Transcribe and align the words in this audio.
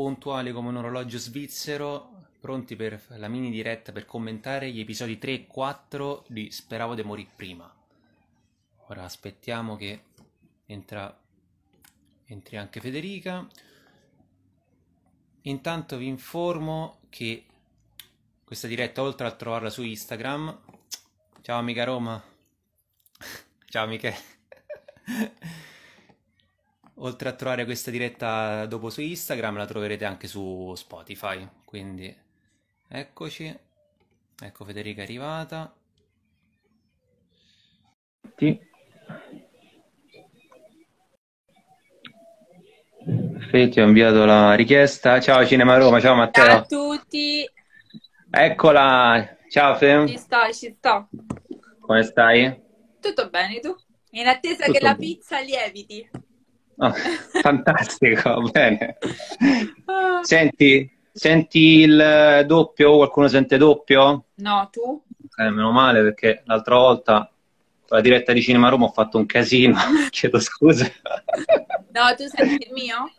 puntuali 0.00 0.50
come 0.50 0.70
un 0.70 0.76
orologio 0.76 1.18
svizzero, 1.18 2.28
pronti 2.40 2.74
per 2.74 3.04
la 3.18 3.28
mini 3.28 3.50
diretta 3.50 3.92
per 3.92 4.06
commentare 4.06 4.70
gli 4.70 4.80
episodi 4.80 5.18
3 5.18 5.32
e 5.32 5.46
4 5.46 6.24
di 6.26 6.50
Speravo 6.50 6.94
di 6.94 7.02
morire 7.02 7.28
prima. 7.36 7.70
Ora 8.86 9.04
aspettiamo 9.04 9.76
che 9.76 10.04
entra, 10.64 11.14
entri 12.24 12.56
anche 12.56 12.80
Federica. 12.80 13.46
Intanto 15.42 15.98
vi 15.98 16.06
informo 16.06 17.00
che 17.10 17.44
questa 18.42 18.68
diretta, 18.68 19.02
oltre 19.02 19.26
a 19.26 19.32
trovarla 19.32 19.68
su 19.68 19.82
Instagram, 19.82 20.60
ciao 21.42 21.58
amica 21.58 21.84
Roma, 21.84 22.22
ciao 23.68 23.86
Michele. 23.86 24.16
Oltre 27.02 27.30
a 27.30 27.32
trovare 27.32 27.64
questa 27.64 27.90
diretta 27.90 28.66
dopo 28.66 28.90
su 28.90 29.00
Instagram, 29.00 29.56
la 29.56 29.64
troverete 29.64 30.04
anche 30.04 30.26
su 30.26 30.74
Spotify. 30.76 31.48
Quindi 31.64 32.14
eccoci. 32.88 33.58
Ecco 34.42 34.64
Federica 34.66 35.00
è 35.00 35.04
arrivata. 35.04 35.74
Sì. 38.36 38.68
Fede, 43.50 43.82
ho 43.82 43.86
inviato 43.86 44.26
la 44.26 44.52
richiesta. 44.54 45.20
Ciao 45.20 45.46
Cinema 45.46 45.78
Roma, 45.78 46.00
ciao 46.00 46.14
Matteo. 46.14 46.44
Ciao 46.44 46.58
a 46.58 46.64
tutti. 46.66 47.50
Eccola. 48.30 49.36
Ciao 49.48 49.74
Fe. 49.76 50.06
Ci 50.06 50.18
sto, 50.18 50.52
ci 50.52 50.74
sto. 50.76 51.08
Come 51.80 52.02
stai? 52.02 52.62
Tutto 53.00 53.30
bene 53.30 53.58
tu? 53.60 53.74
In 54.10 54.26
attesa 54.26 54.66
Tutto 54.66 54.78
che 54.78 54.84
la 54.84 54.94
pizza 54.94 55.40
lieviti. 55.40 56.28
Oh, 56.82 56.92
fantastico, 57.42 58.40
bene. 58.50 58.96
Ah. 59.84 60.20
Senti, 60.22 60.90
senti 61.12 61.80
il 61.80 62.44
doppio? 62.46 62.96
Qualcuno 62.96 63.28
sente 63.28 63.58
doppio? 63.58 64.24
No, 64.36 64.68
tu? 64.72 65.02
Eh, 65.36 65.50
meno 65.50 65.72
male 65.72 66.02
perché 66.02 66.42
l'altra 66.46 66.76
volta 66.76 67.30
con 67.86 67.96
la 67.98 68.02
diretta 68.02 68.32
di 68.32 68.40
Cinema 68.40 68.70
Roma 68.70 68.86
ho 68.86 68.92
fatto 68.92 69.18
un 69.18 69.26
casino, 69.26 69.76
chiedo 70.10 70.40
scusa. 70.40 70.86
No, 71.90 72.14
tu 72.16 72.26
senti 72.26 72.66
il 72.66 72.72
mio? 72.72 73.12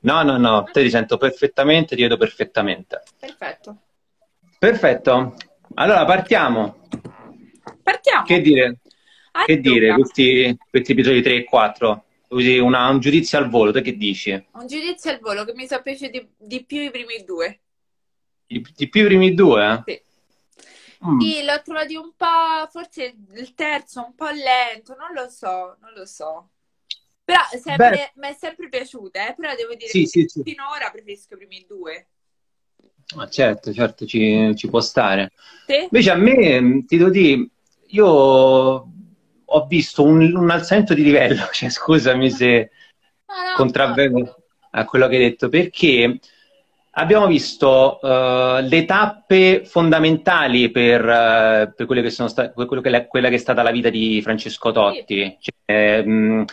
No, 0.00 0.22
no, 0.22 0.36
no, 0.36 0.64
te 0.64 0.82
ti 0.82 0.90
sento 0.90 1.16
perfettamente, 1.16 1.96
ti 1.96 2.02
vedo 2.02 2.18
perfettamente. 2.18 3.02
Perfetto. 3.18 3.76
Perfetto, 4.58 5.34
allora 5.74 6.04
partiamo. 6.04 6.88
Partiamo. 7.82 8.24
Che 8.24 8.40
dire? 8.40 8.78
Che 9.44 9.52
Allora, 9.52 9.60
dire, 9.60 9.94
questi, 9.94 10.56
questi 10.70 10.92
episodi 10.92 11.22
3 11.22 11.34
e 11.34 11.44
4? 11.44 12.04
Una- 12.28 12.88
un 12.88 12.98
giudizio 13.00 13.38
al 13.38 13.48
volo, 13.48 13.72
te 13.72 13.82
che 13.82 13.96
dici? 13.96 14.30
Un 14.54 14.66
giudizio 14.66 15.10
al 15.12 15.20
volo 15.20 15.44
che 15.44 15.54
mi 15.54 15.68
sono 15.68 15.82
piaciuti 15.82 16.10
di, 16.10 16.28
di 16.36 16.64
più 16.64 16.80
i 16.82 16.90
primi 16.90 17.22
due. 17.24 17.60
Di, 18.48 18.64
di 18.76 18.88
più 18.88 19.02
i 19.02 19.06
primi 19.06 19.34
due? 19.34 19.84
Sì. 19.86 20.02
Mm. 21.04 21.20
Sì, 21.20 21.42
l'ho 21.44 21.62
trovati 21.62 21.94
un 21.96 22.12
po', 22.16 22.66
forse 22.70 23.14
il 23.34 23.54
terzo 23.54 24.04
un 24.04 24.14
po' 24.14 24.28
lento, 24.30 24.94
non 24.96 25.12
lo 25.12 25.28
so, 25.28 25.76
non 25.80 25.92
lo 25.94 26.04
so. 26.06 26.50
Però 27.24 27.40
mi 28.16 28.28
è 28.28 28.32
sempre 28.34 28.68
piaciuta, 28.68 29.28
eh, 29.28 29.34
Però 29.34 29.54
devo 29.54 29.74
dire 29.74 29.90
Sì, 29.90 30.02
che 30.02 30.06
sì, 30.06 30.24
sì. 30.28 30.42
finora 30.42 30.90
preferisco 30.90 31.34
i 31.34 31.36
primi 31.38 31.64
due. 31.66 32.08
Ah, 33.16 33.28
certo, 33.28 33.72
certo, 33.72 34.04
ci, 34.06 34.52
ci 34.56 34.68
può 34.68 34.80
stare. 34.80 35.30
Te? 35.66 35.88
Invece 35.90 36.10
a 36.10 36.16
me, 36.16 36.84
ti 36.86 36.96
devo 36.96 37.10
dire, 37.10 37.48
io 37.88 38.88
ho 39.46 39.66
visto 39.66 40.02
un, 40.02 40.34
un 40.34 40.50
alzamento 40.50 40.94
di 40.94 41.02
livello, 41.02 41.48
cioè 41.52 41.68
scusami 41.68 42.30
se 42.30 42.70
contravvengo 43.56 44.36
a 44.72 44.84
quello 44.84 45.08
che 45.08 45.16
hai 45.16 45.22
detto, 45.22 45.48
perché 45.48 46.18
abbiamo 46.92 47.26
visto 47.26 48.00
eh, 48.00 48.62
le 48.62 48.84
tappe 48.84 49.64
fondamentali 49.64 50.70
per, 50.70 51.00
eh, 51.08 51.72
per 51.74 51.86
quelle 51.86 52.02
che 52.02 52.10
sono 52.10 52.28
sta- 52.28 52.50
per 52.50 52.66
quello 52.66 52.82
che- 52.82 53.06
quella 53.06 53.28
che 53.28 53.34
è 53.36 53.38
stata 53.38 53.62
la 53.62 53.70
vita 53.70 53.88
di 53.90 54.20
Francesco 54.22 54.72
Totti. 54.72 55.36
Cioè, 55.40 56.02
mh, 56.02 56.44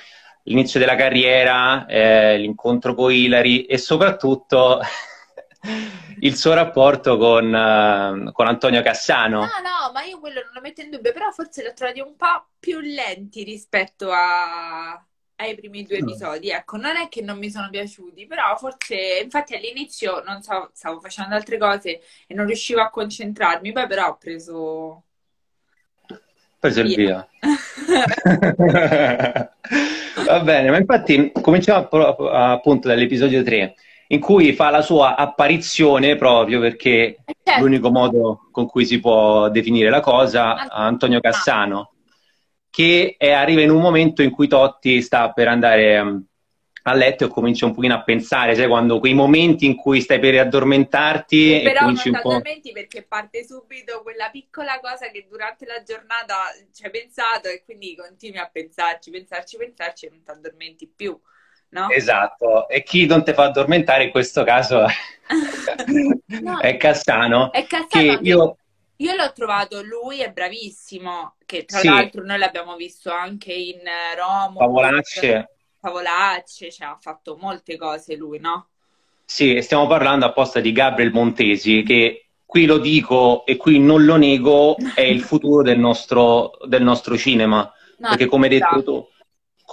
l'inizio 0.43 0.79
della 0.79 0.95
carriera, 0.95 1.85
eh, 1.85 2.37
l'incontro 2.37 2.93
con 2.95 3.11
Ilari 3.11 3.65
e 3.65 3.77
soprattutto 3.77 4.79
il 6.19 6.35
suo 6.35 6.53
rapporto 6.53 7.17
con, 7.17 7.53
eh, 7.53 8.31
con 8.31 8.47
Antonio 8.47 8.81
Cassano. 8.81 9.39
No, 9.39 9.47
no, 9.61 9.91
ma 9.91 10.03
io 10.03 10.19
quello 10.19 10.41
non 10.43 10.51
lo 10.53 10.61
metto 10.61 10.81
in 10.81 10.89
dubbio, 10.91 11.11
però 11.11 11.31
forse 11.31 11.61
li 11.63 11.67
ho 11.69 11.73
trovati 11.73 11.99
un 11.99 12.15
po' 12.15 12.47
più 12.59 12.79
lenti 12.79 13.43
rispetto 13.43 14.11
a- 14.11 14.93
ai 15.35 15.55
primi 15.55 15.83
due 15.83 15.97
Mm. 15.97 15.99
episodi. 15.99 16.49
Ecco, 16.49 16.77
non 16.77 16.95
è 16.97 17.09
che 17.09 17.21
non 17.21 17.37
mi 17.39 17.49
sono 17.49 17.69
piaciuti, 17.69 18.25
però 18.27 18.55
forse, 18.57 19.19
infatti 19.23 19.55
all'inizio, 19.55 20.21
non 20.23 20.41
so, 20.43 20.69
stavo 20.73 20.99
facendo 21.01 21.35
altre 21.35 21.57
cose 21.57 22.01
e 22.27 22.33
non 22.33 22.45
riuscivo 22.45 22.81
a 22.81 22.89
concentrarmi, 22.89 23.71
poi 23.71 23.87
però 23.87 24.09
ho 24.09 24.17
preso... 24.17 25.03
Preso 26.59 26.81
il 26.81 26.93
Via. 26.93 27.27
Va 30.25 30.39
bene, 30.41 30.69
ma 30.69 30.77
infatti 30.77 31.31
cominciamo 31.41 31.87
appunto 31.89 32.87
dall'episodio 32.87 33.43
3, 33.43 33.75
in 34.13 34.19
cui 34.19 34.53
fa 34.53 34.69
la 34.69 34.81
sua 34.81 35.15
apparizione 35.15 36.15
proprio 36.15 36.59
perché 36.59 37.17
Eh, 37.27 37.33
certo. 37.45 37.61
l'unico 37.61 37.89
modo 37.91 38.47
con 38.51 38.67
cui 38.67 38.85
si 38.85 38.99
può 38.99 39.49
definire 39.49 39.89
la 39.89 39.99
cosa, 39.99 40.67
Antonio 40.67 41.19
Cassano, 41.19 41.91
che 42.69 43.15
è- 43.17 43.31
arriva 43.31 43.61
in 43.61 43.69
un 43.69 43.81
momento 43.81 44.21
in 44.21 44.31
cui 44.31 44.47
Totti 44.47 45.01
sta 45.01 45.31
per 45.31 45.47
andare 45.47 46.03
mm, 46.03 46.17
a 46.85 46.93
letto 46.93 47.25
e 47.25 47.27
comincia 47.29 47.65
un 47.65 47.73
pochino 47.73 47.93
a 47.95 48.03
pensare, 48.03 48.55
sai, 48.55 48.67
quando 48.67 48.99
quei 48.99 49.13
momenti 49.13 49.65
in 49.65 49.75
cui 49.75 50.01
stai 50.01 50.19
per 50.19 50.37
addormentarti 50.39 51.51
e 51.53 51.71
Però 51.71 51.85
non 51.85 51.95
po'... 52.21 52.29
totalmente 52.29 52.71
perché 52.71 53.03
parte 53.03 53.45
subito 53.45 54.01
quella 54.01 54.29
piccola 54.29 54.79
cosa 54.79 55.09
che 55.09 55.27
durante 55.29 55.65
la 55.65 55.81
giornata 55.83 56.35
ci 56.73 56.83
hai 56.85 56.91
pensato 56.91 57.47
e 57.47 57.63
quindi 57.63 57.95
continui 57.95 58.39
a 58.39 58.49
pensarci, 58.49 59.11
pensarci, 59.11 59.57
pensarci 59.57 60.05
e 60.05 60.09
non 60.09 60.23
ti 60.23 60.31
addormenti 60.31 60.87
più, 60.87 61.19
no? 61.73 61.89
Esatto, 61.89 62.69
e 62.69 62.83
chi 62.83 63.05
non 63.05 63.23
ti 63.23 63.33
fa 63.33 63.45
addormentare 63.45 64.05
in 64.05 64.11
questo 64.11 64.43
caso 64.43 64.85
No, 66.41 66.59
è 66.61 66.77
Cassano, 66.77 67.51
è 67.51 67.65
Cassano 67.65 68.19
io... 68.21 68.57
io 68.97 69.15
l'ho 69.15 69.31
trovato, 69.33 69.81
lui 69.81 70.21
è 70.21 70.31
bravissimo, 70.31 71.35
che 71.45 71.65
tra 71.65 71.79
Sì. 71.79 71.87
l'altro 71.87 72.23
noi 72.23 72.37
l'abbiamo 72.37 72.75
visto 72.75 73.11
anche 73.11 73.53
in 73.53 73.79
eh, 73.85 74.15
Roma, 74.15 74.59
Favolacce, 74.59 75.49
Favolacce, 75.79 76.71
cioè 76.71 76.87
ha 76.87 76.97
fatto 76.99 77.37
molte 77.39 77.75
cose 77.77 78.15
lui, 78.15 78.39
no? 78.39 78.67
sì, 79.25 79.61
stiamo 79.61 79.87
parlando 79.87 80.25
apposta 80.25 80.59
di 80.59 80.71
Gabriel 80.71 81.11
Montesi, 81.11 81.81
che 81.83 82.25
qui 82.45 82.65
lo 82.65 82.77
dico 82.77 83.45
e 83.45 83.57
qui 83.57 83.79
non 83.79 84.05
lo 84.05 84.15
nego, 84.15 84.75
è 84.93 85.01
il 85.01 85.21
futuro 85.23 85.63
del 85.63 85.79
nostro, 85.79 86.51
del 86.65 86.83
nostro 86.83 87.17
cinema, 87.17 87.71
No, 87.95 88.09
perché 88.09 88.25
come 88.25 88.47
hai 88.47 88.53
detto 88.53 88.65
esatto. 88.65 88.83
tu, 88.83 89.07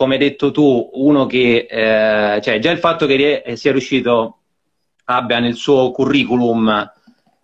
come 0.00 0.14
hai 0.14 0.20
detto 0.20 0.50
tu, 0.50 0.88
uno 0.94 1.26
che, 1.26 1.66
eh, 1.68 2.40
cioè 2.40 2.58
già 2.58 2.70
il 2.70 2.78
fatto 2.78 3.04
che 3.04 3.16
rie- 3.16 3.56
sia 3.58 3.70
riuscito, 3.70 4.38
abbia 5.04 5.40
nel 5.40 5.56
suo 5.56 5.90
curriculum 5.90 6.90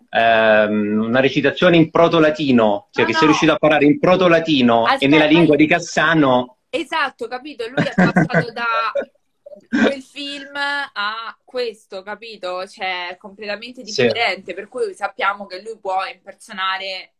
ehm, 0.09 1.03
una 1.05 1.19
recitazione 1.19 1.77
in 1.77 1.91
proto-latino, 1.91 2.87
cioè 2.89 3.03
No, 3.03 3.05
che 3.05 3.11
no. 3.11 3.17
sia 3.19 3.27
riuscito 3.27 3.51
a 3.51 3.57
parlare 3.57 3.85
in 3.85 3.99
proto-latino 3.99 4.87
e 4.97 5.05
nella 5.05 5.25
lingua 5.27 5.55
di 5.55 5.67
Cassano, 5.67 6.57
Esatto, 6.71 7.27
capito? 7.27 7.67
Lui 7.67 7.85
è 7.85 7.93
passato 7.93 8.51
da 8.51 8.65
quel 9.69 10.01
film 10.01 10.55
a 10.55 11.37
questo, 11.45 12.01
capito? 12.01 12.65
Cioè, 12.65 13.17
completamente 13.19 13.85
Sì. 13.85 14.01
differente, 14.07 14.55
per 14.55 14.67
cui 14.67 14.95
sappiamo 14.95 15.45
che 15.45 15.61
lui 15.61 15.77
può 15.79 15.97
impersonare 16.11 17.16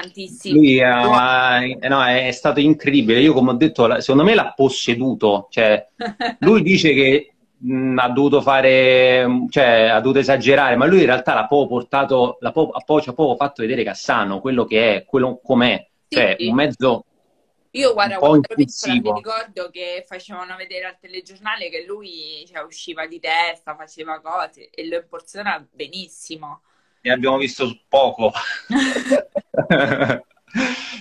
tantissimi. 0.00 0.54
Lui 0.54 0.82
ha- 0.82 1.62
eh, 1.64 1.88
no, 1.88 2.04
è 2.04 2.30
stato 2.30 2.60
incredibile. 2.60 3.20
Io, 3.20 3.32
come 3.32 3.50
ho 3.50 3.54
detto, 3.54 4.00
secondo 4.00 4.24
me 4.24 4.34
l'ha 4.34 4.52
posseduto. 4.54 5.48
Cioè, 5.50 5.88
lui 6.40 6.62
dice 6.62 6.92
che 6.94 7.34
mh, 7.58 7.98
ha 7.98 8.08
dovuto 8.10 8.40
fare, 8.40 9.26
cioè, 9.50 9.88
ha 9.88 10.00
dovuto 10.00 10.20
esagerare, 10.20 10.76
ma 10.76 10.86
lui 10.86 11.00
in 11.00 11.06
realtà 11.06 11.34
l'ha 11.34 11.46
proprio 11.46 11.68
portato, 11.78 12.38
l'ha 12.40 12.52
proprio, 12.52 12.74
ha 12.74 12.80
proprio- 12.80 13.00
ci 13.04 13.08
ha 13.10 13.12
proprio 13.14 13.36
fatto 13.36 13.62
vedere 13.62 13.82
Cassano, 13.84 14.40
quello 14.40 14.64
che 14.64 14.96
è, 14.96 15.04
quello 15.04 15.40
com'è. 15.42 15.86
Sì, 16.08 16.16
Cioè, 16.16 16.36
sì. 16.38 16.46
un 16.46 16.54
mezzo. 16.54 17.04
Io 17.72 17.92
guarda, 17.92 18.14
un 18.14 18.20
po' 18.20 18.26
quando 18.28 18.46
ero 18.48 18.64
piccola 18.64 18.94
mi 18.94 19.12
ricordo 19.12 19.70
che 19.70 20.04
facevano 20.06 20.56
vedere 20.56 20.86
al 20.86 20.98
telegiornale 20.98 21.68
che 21.68 21.84
lui 21.84 22.44
cioè, 22.46 22.62
usciva 22.64 23.06
di 23.06 23.20
testa, 23.20 23.76
faceva 23.76 24.20
cose 24.20 24.70
e 24.70 24.88
lo 24.88 24.96
impersona 24.96 25.66
benissimo. 25.70 26.62
Ne 27.02 27.12
abbiamo 27.12 27.36
visto 27.36 27.68
poco. 27.88 28.32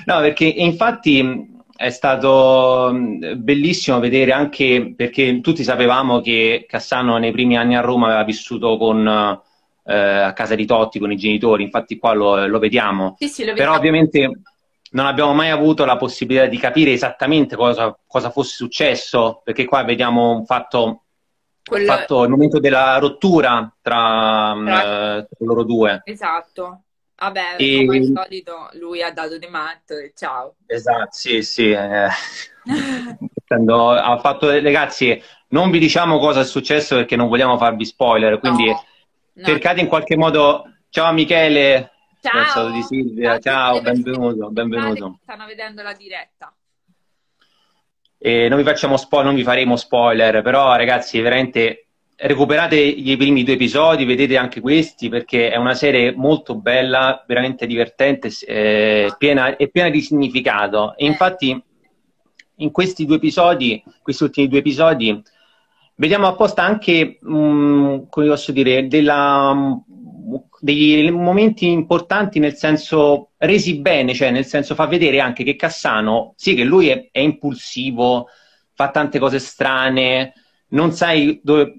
No, 0.06 0.20
perché 0.20 0.46
infatti 0.46 1.54
è 1.76 1.90
stato 1.90 2.92
bellissimo 3.38 4.00
vedere 4.00 4.32
anche 4.32 4.94
perché 4.96 5.42
tutti 5.42 5.64
sapevamo 5.64 6.22
che 6.22 6.66
Cassano 6.68 7.18
nei 7.18 7.32
primi 7.32 7.58
anni 7.58 7.76
a 7.76 7.82
Roma 7.82 8.08
aveva 8.08 8.24
vissuto 8.24 8.78
con, 8.78 9.08
eh, 9.08 9.94
a 9.96 10.34
casa 10.34 10.56
di 10.56 10.66
Totti 10.66 11.00
con 11.00 11.12
i 11.12 11.18
genitori, 11.18 11.64
infatti 11.64 11.98
qua 11.98 12.14
lo, 12.14 12.46
lo 12.46 12.60
vediamo. 12.60 13.16
Sì, 13.18 13.28
sì, 13.28 13.46
lo 13.46 13.54
Però 13.54 13.74
vediamo. 13.74 13.78
ovviamente 13.78 14.42
non 14.92 15.06
abbiamo 15.08 15.34
mai 15.34 15.50
avuto 15.50 15.86
la 15.86 15.98
possibilità 15.98 16.46
di 16.46 16.58
capire 16.58 16.92
esattamente 16.92 17.56
cosa, 17.56 17.98
cosa 18.06 18.30
fosse 18.30 18.56
successo, 18.56 19.42
perché 19.44 19.66
qua 19.66 19.84
vediamo 19.84 20.32
un 20.32 20.46
fatto 20.46 21.02
Quello... 21.64 21.92
fatto 21.92 22.24
il 22.24 22.30
momento 22.30 22.60
della 22.60 22.98
rottura 23.00 23.74
tra, 23.82 24.56
tra... 24.64 25.18
Eh, 25.18 25.28
loro 25.40 25.64
due. 25.64 26.02
Esatto. 26.06 26.82
Vabbè, 27.26 27.56
e... 27.58 27.86
come 27.86 27.98
al 27.98 28.12
solito 28.14 28.70
lui 28.74 29.02
ha 29.02 29.12
dato 29.12 29.38
di 29.38 29.48
matto 29.48 29.98
e 29.98 30.14
ciao. 30.16 30.56
Esatto, 30.68 31.10
sì, 31.12 31.42
sì. 31.42 31.72
Eh. 31.72 32.08
ha 32.08 34.18
fatto, 34.20 34.50
ragazzi, 34.50 35.22
non 35.50 35.72
vi 35.72 35.80
diciamo 35.80 36.20
cosa 36.20 36.42
è 36.42 36.46
successo 36.46 36.96
perché 36.96 37.16
non 37.16 37.28
vogliamo 37.28 37.58
farvi 37.58 37.86
spoiler, 37.86 38.40
quindi 38.40 38.66
no, 38.66 38.84
no. 39.34 39.46
cercate 39.46 39.80
in 39.80 39.88
qualche 39.88 40.16
modo... 40.16 40.70
Ciao 40.96 41.12
Michele, 41.12 41.92
ciao, 42.22 42.70
di 42.70 42.82
Silvia, 42.82 43.38
ciao, 43.40 43.82
benvenuto, 43.82 44.50
benvenuto. 44.50 45.20
Stanno 45.24 45.46
vedendo 45.46 45.82
la 45.82 45.92
diretta. 45.92 46.56
E 48.18 48.48
non 48.48 48.58
vi 48.58 48.64
facciamo 48.64 48.96
spoiler, 48.96 49.28
non 49.28 49.36
vi 49.36 49.44
faremo 49.44 49.76
spoiler, 49.76 50.42
però 50.42 50.74
ragazzi, 50.78 51.20
veramente 51.20 51.85
recuperate 52.18 52.78
i 52.78 53.18
primi 53.18 53.44
due 53.44 53.56
episodi, 53.56 54.06
vedete 54.06 54.38
anche 54.38 54.62
questi 54.62 55.10
perché 55.10 55.50
è 55.50 55.58
una 55.58 55.74
serie 55.74 56.14
molto 56.16 56.56
bella, 56.56 57.24
veramente 57.28 57.68
divertente, 57.68 58.30
eh, 58.46 59.14
piena, 59.18 59.56
è 59.56 59.68
piena 59.70 59.90
di 59.90 60.02
significato. 60.02 60.96
E 60.96 61.06
infatti 61.06 61.62
in 62.58 62.72
questi 62.72 63.06
due 63.06 63.18
episodi, 63.18 63.84
questi 64.02 64.24
ultimi 64.24 64.48
due 64.48 64.60
episodi, 64.60 65.22
vediamo 65.96 66.28
apposta 66.28 66.64
anche, 66.64 67.18
mh, 67.22 67.38
mm, 67.38 67.98
come 68.10 68.28
posso 68.28 68.52
dire, 68.52 68.88
della, 68.88 69.54
mh, 69.54 69.84
dei 70.62 71.12
momenti 71.12 71.70
importanti 71.70 72.40
nel 72.40 72.56
senso 72.56 73.32
resi 73.38 73.80
bene, 73.80 74.14
cioè 74.14 74.32
nel 74.32 74.46
senso 74.46 74.74
fa 74.74 74.86
vedere 74.86 75.20
anche 75.20 75.44
che 75.44 75.56
Cassano, 75.56 76.34
sì 76.38 76.56
che 76.56 76.64
lui 76.64 76.88
è, 76.88 77.10
è 77.12 77.20
impulsivo, 77.20 78.28
fa 78.74 78.90
tante 78.90 79.20
cose 79.20 79.40
strane, 79.40 80.34
non 80.76 80.92
sai 80.92 81.40
dove, 81.42 81.74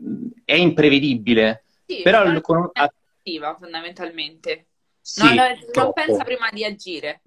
è 0.44 0.54
imprevedibile. 0.54 1.64
Sì, 1.86 2.02
però 2.02 2.22
è 2.24 2.40
con... 2.40 2.70
attiva 2.72 3.54
fondamentalmente. 3.54 4.66
Sì, 5.00 5.22
non, 5.22 5.56
non 5.74 5.92
pensa 5.92 6.24
prima 6.24 6.48
di 6.50 6.64
agire. 6.64 7.20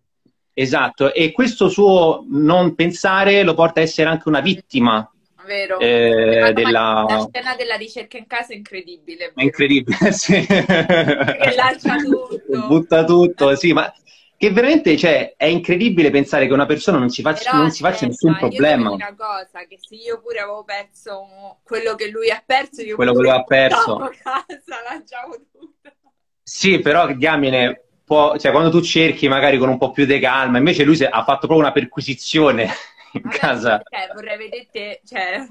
Esatto, 0.54 1.13
e 1.13 1.31
questo 1.31 1.69
suo 1.69 2.25
non 2.27 2.75
pensare 2.75 3.44
lo 3.44 3.54
porta 3.54 3.80
a 3.80 3.83
essere 3.83 4.10
anche 4.10 4.27
una 4.27 4.42
vittima. 4.42 5.10
Vero. 5.45 5.80
Eh, 5.80 6.51
della... 6.54 7.06
La 7.07 7.27
scena 7.31 7.56
della 7.56 7.75
ricerca 7.75 8.18
in 8.18 8.27
casa 8.27 8.54
è 8.54 8.57
incredibile. 8.57 9.31
È 9.33 9.42
incredibile, 9.42 10.12
sì. 10.12 10.45
Che 10.45 11.54
lancia 11.56 11.95
tutto. 12.04 12.68
Butta 12.68 13.04
tutto, 13.06 13.56
sì, 13.56 13.71
ma 13.71 13.92
che 14.39 14.51
veramente 14.51 14.95
cioè, 14.95 15.33
è 15.36 15.47
incredibile 15.47 16.12
pensare 16.12 16.47
che 16.47 16.53
una 16.53 16.65
persona 16.65 16.97
non 16.97 17.09
si 17.09 17.21
faccia, 17.21 17.51
non 17.51 17.71
si 17.71 17.81
faccia 17.81 18.06
nessun 18.06 18.38
problema. 18.38 18.89
una 18.89 19.13
cosa, 19.13 19.65
che 19.68 19.77
se 19.77 19.95
io 19.95 20.21
pure 20.21 20.39
avevo 20.39 20.63
perso 20.63 21.59
quello 21.62 21.94
che 21.95 22.07
lui 22.07 22.30
ha 22.30 22.41
perso, 22.45 22.81
io 22.81 22.95
quello 22.95 23.12
che 23.12 23.19
lui 23.19 23.31
ha 23.31 23.44
perso. 23.44 23.97
casa, 24.24 24.81
lanciavo 24.89 25.36
tutto. 25.51 25.91
Sì, 26.41 26.80
però 26.80 27.12
diamine, 27.12 27.83
può, 28.06 28.38
cioè, 28.38 28.51
quando 28.51 28.69
tu 28.69 28.80
cerchi 28.80 29.27
magari 29.27 29.57
con 29.57 29.68
un 29.68 29.77
po' 29.77 29.91
più 29.91 30.06
di 30.06 30.19
calma, 30.19 30.57
invece 30.57 30.85
lui 30.85 31.03
ha 31.03 31.24
fatto 31.25 31.39
proprio 31.39 31.59
una 31.59 31.74
perquisizione 31.74 32.69
in 33.12 33.21
Vabbè, 33.24 33.38
casa. 33.38 33.81
Cioè, 33.83 34.13
vorrei 34.13 34.38
vedere, 34.38 35.01
cioè... 35.03 35.45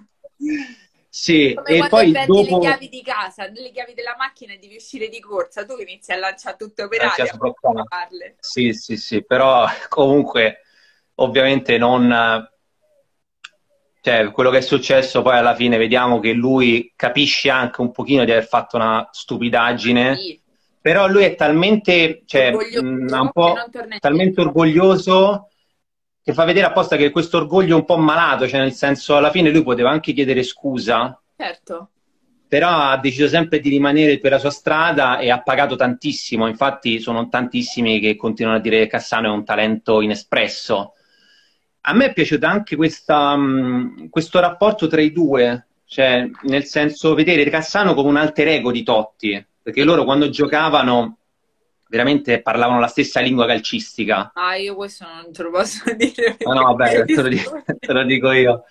Sì, 1.20 1.52
Come 1.52 1.68
e 1.76 1.88
poi 1.88 2.12
dopo... 2.12 2.58
le 2.58 2.58
chiavi 2.60 2.88
di 2.88 3.02
casa, 3.02 3.48
le 3.48 3.72
chiavi 3.72 3.92
della 3.92 4.14
macchina 4.16 4.52
e 4.52 4.58
devi 4.58 4.76
uscire 4.76 5.08
di 5.08 5.18
corsa, 5.18 5.64
tu 5.64 5.76
inizi 5.76 6.12
a 6.12 6.16
lanciare 6.16 6.56
tutto 6.56 6.86
per 6.86 7.00
aria. 7.00 7.26
Sì, 8.38 8.72
sì, 8.72 8.96
sì, 8.96 9.24
però 9.24 9.66
comunque 9.90 10.60
ovviamente 11.16 11.76
non... 11.76 12.48
Cioè, 14.00 14.30
quello 14.30 14.50
che 14.50 14.58
è 14.58 14.60
successo 14.60 15.20
poi 15.22 15.36
alla 15.36 15.56
fine 15.56 15.76
vediamo 15.76 16.20
che 16.20 16.32
lui 16.32 16.92
capisce 16.94 17.50
anche 17.50 17.80
un 17.80 17.90
pochino 17.90 18.24
di 18.24 18.30
aver 18.30 18.46
fatto 18.46 18.76
una 18.76 19.08
stupidaggine, 19.10 20.16
sì. 20.16 20.40
però 20.80 21.08
lui 21.08 21.24
è 21.24 21.34
talmente, 21.34 22.22
cioè, 22.26 22.54
orgoglioso, 22.54 22.84
mh, 22.84 23.20
un 23.20 23.32
po' 23.32 23.54
talmente 23.98 24.40
orgoglioso 24.40 25.48
che 26.28 26.34
fa 26.34 26.44
vedere 26.44 26.66
apposta 26.66 26.96
che 26.96 27.08
questo 27.08 27.38
orgoglio 27.38 27.74
è 27.74 27.78
un 27.78 27.86
po' 27.86 27.96
malato, 27.96 28.46
cioè 28.46 28.60
nel 28.60 28.74
senso 28.74 29.16
alla 29.16 29.30
fine 29.30 29.48
lui 29.48 29.62
poteva 29.62 29.88
anche 29.88 30.12
chiedere 30.12 30.42
scusa. 30.42 31.18
Certo. 31.34 31.88
Però 32.46 32.68
ha 32.68 32.98
deciso 32.98 33.28
sempre 33.28 33.60
di 33.60 33.70
rimanere 33.70 34.18
per 34.18 34.32
la 34.32 34.38
sua 34.38 34.50
strada 34.50 35.20
e 35.20 35.30
ha 35.30 35.40
pagato 35.40 35.74
tantissimo. 35.74 36.46
Infatti 36.46 37.00
sono 37.00 37.30
tantissimi 37.30 37.98
che 37.98 38.14
continuano 38.16 38.58
a 38.58 38.60
dire 38.60 38.80
che 38.80 38.88
Cassano 38.88 39.28
è 39.28 39.30
un 39.30 39.42
talento 39.42 40.02
inespresso. 40.02 40.92
A 41.80 41.94
me 41.94 42.04
è 42.04 42.12
piaciuto 42.12 42.44
anche 42.44 42.76
questa, 42.76 43.32
um, 43.32 44.10
questo 44.10 44.38
rapporto 44.38 44.86
tra 44.86 45.00
i 45.00 45.12
due, 45.12 45.68
cioè 45.86 46.28
nel 46.42 46.64
senso 46.64 47.14
vedere 47.14 47.48
Cassano 47.48 47.94
come 47.94 48.10
un 48.10 48.16
alter 48.16 48.48
ego 48.48 48.70
di 48.70 48.82
Totti, 48.82 49.46
perché 49.62 49.82
loro 49.82 50.04
quando 50.04 50.28
giocavano 50.28 51.17
veramente 51.88 52.40
parlavano 52.40 52.80
la 52.80 52.86
stessa 52.86 53.20
lingua 53.20 53.46
calcistica. 53.46 54.30
Ah, 54.34 54.56
io 54.56 54.74
questo 54.74 55.06
non 55.06 55.32
te 55.32 55.42
lo 55.42 55.50
posso 55.50 55.82
dire. 55.96 56.36
No, 56.40 56.52
no, 56.52 56.62
vabbè, 56.74 57.04
te 57.04 57.22
lo, 57.22 57.28
dico, 57.28 57.62
te 57.78 57.92
lo 57.92 58.04
dico 58.04 58.30
io. 58.30 58.64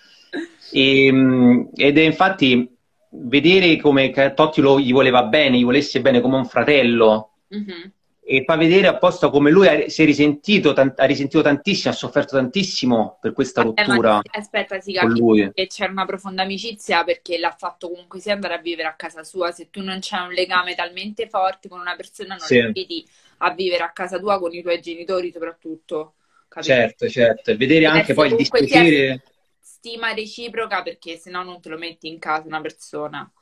E, 0.70 1.06
ehm, 1.06 1.70
ed 1.74 1.98
è 1.98 2.02
infatti 2.02 2.76
vedere 3.10 3.76
come 3.78 4.12
Totti 4.34 4.60
lo, 4.60 4.78
gli 4.78 4.92
voleva 4.92 5.24
bene, 5.24 5.58
gli 5.58 5.64
volesse 5.64 6.00
bene 6.00 6.20
come 6.20 6.36
un 6.36 6.46
fratello, 6.46 7.32
mm-hmm 7.54 7.90
e 8.30 8.44
fa 8.44 8.56
vedere 8.56 8.88
apposta 8.88 9.30
come 9.30 9.50
lui 9.50 9.66
ha, 9.68 9.88
si 9.88 10.02
è 10.02 10.04
risentito, 10.04 10.74
ha 10.74 11.04
risentito 11.06 11.40
tantissimo, 11.40 11.94
ha 11.94 11.96
sofferto 11.96 12.36
tantissimo 12.36 13.16
per 13.22 13.32
questa 13.32 13.62
rottura. 13.62 14.20
Eh, 14.20 14.38
aspetta, 14.38 14.78
si 14.80 14.92
capisce 14.92 15.52
che 15.54 15.66
c'è 15.66 15.86
una 15.86 16.04
profonda 16.04 16.42
amicizia 16.42 17.04
perché 17.04 17.38
l'ha 17.38 17.54
fatto 17.56 17.88
comunque 17.88 18.20
sia 18.20 18.34
andare 18.34 18.52
a 18.52 18.58
vivere 18.58 18.86
a 18.86 18.96
casa 18.96 19.24
sua. 19.24 19.50
Se 19.50 19.70
tu 19.70 19.82
non 19.82 20.00
c'è 20.00 20.18
un 20.18 20.32
legame 20.32 20.74
talmente 20.74 21.26
forte 21.26 21.70
con 21.70 21.80
una 21.80 21.96
persona, 21.96 22.34
non 22.36 22.46
sì. 22.46 22.60
vedi 22.60 23.08
a 23.38 23.54
vivere 23.54 23.84
a 23.84 23.92
casa 23.92 24.18
tua 24.18 24.38
con 24.38 24.52
i 24.52 24.60
tuoi 24.60 24.78
genitori, 24.82 25.32
soprattutto. 25.32 26.12
Capito? 26.48 26.74
Certo, 26.74 27.08
certo. 27.08 27.50
E 27.52 27.56
vedere 27.56 27.86
Deve 27.86 27.98
anche 27.98 28.12
poi 28.12 28.28
il 28.28 28.36
dispiacere. 28.36 29.22
Stima 29.58 30.12
reciproca 30.12 30.82
perché 30.82 31.16
se 31.16 31.30
no 31.30 31.42
non 31.42 31.62
te 31.62 31.70
lo 31.70 31.78
metti 31.78 32.08
in 32.08 32.18
casa 32.18 32.46
una 32.46 32.60
persona. 32.60 33.32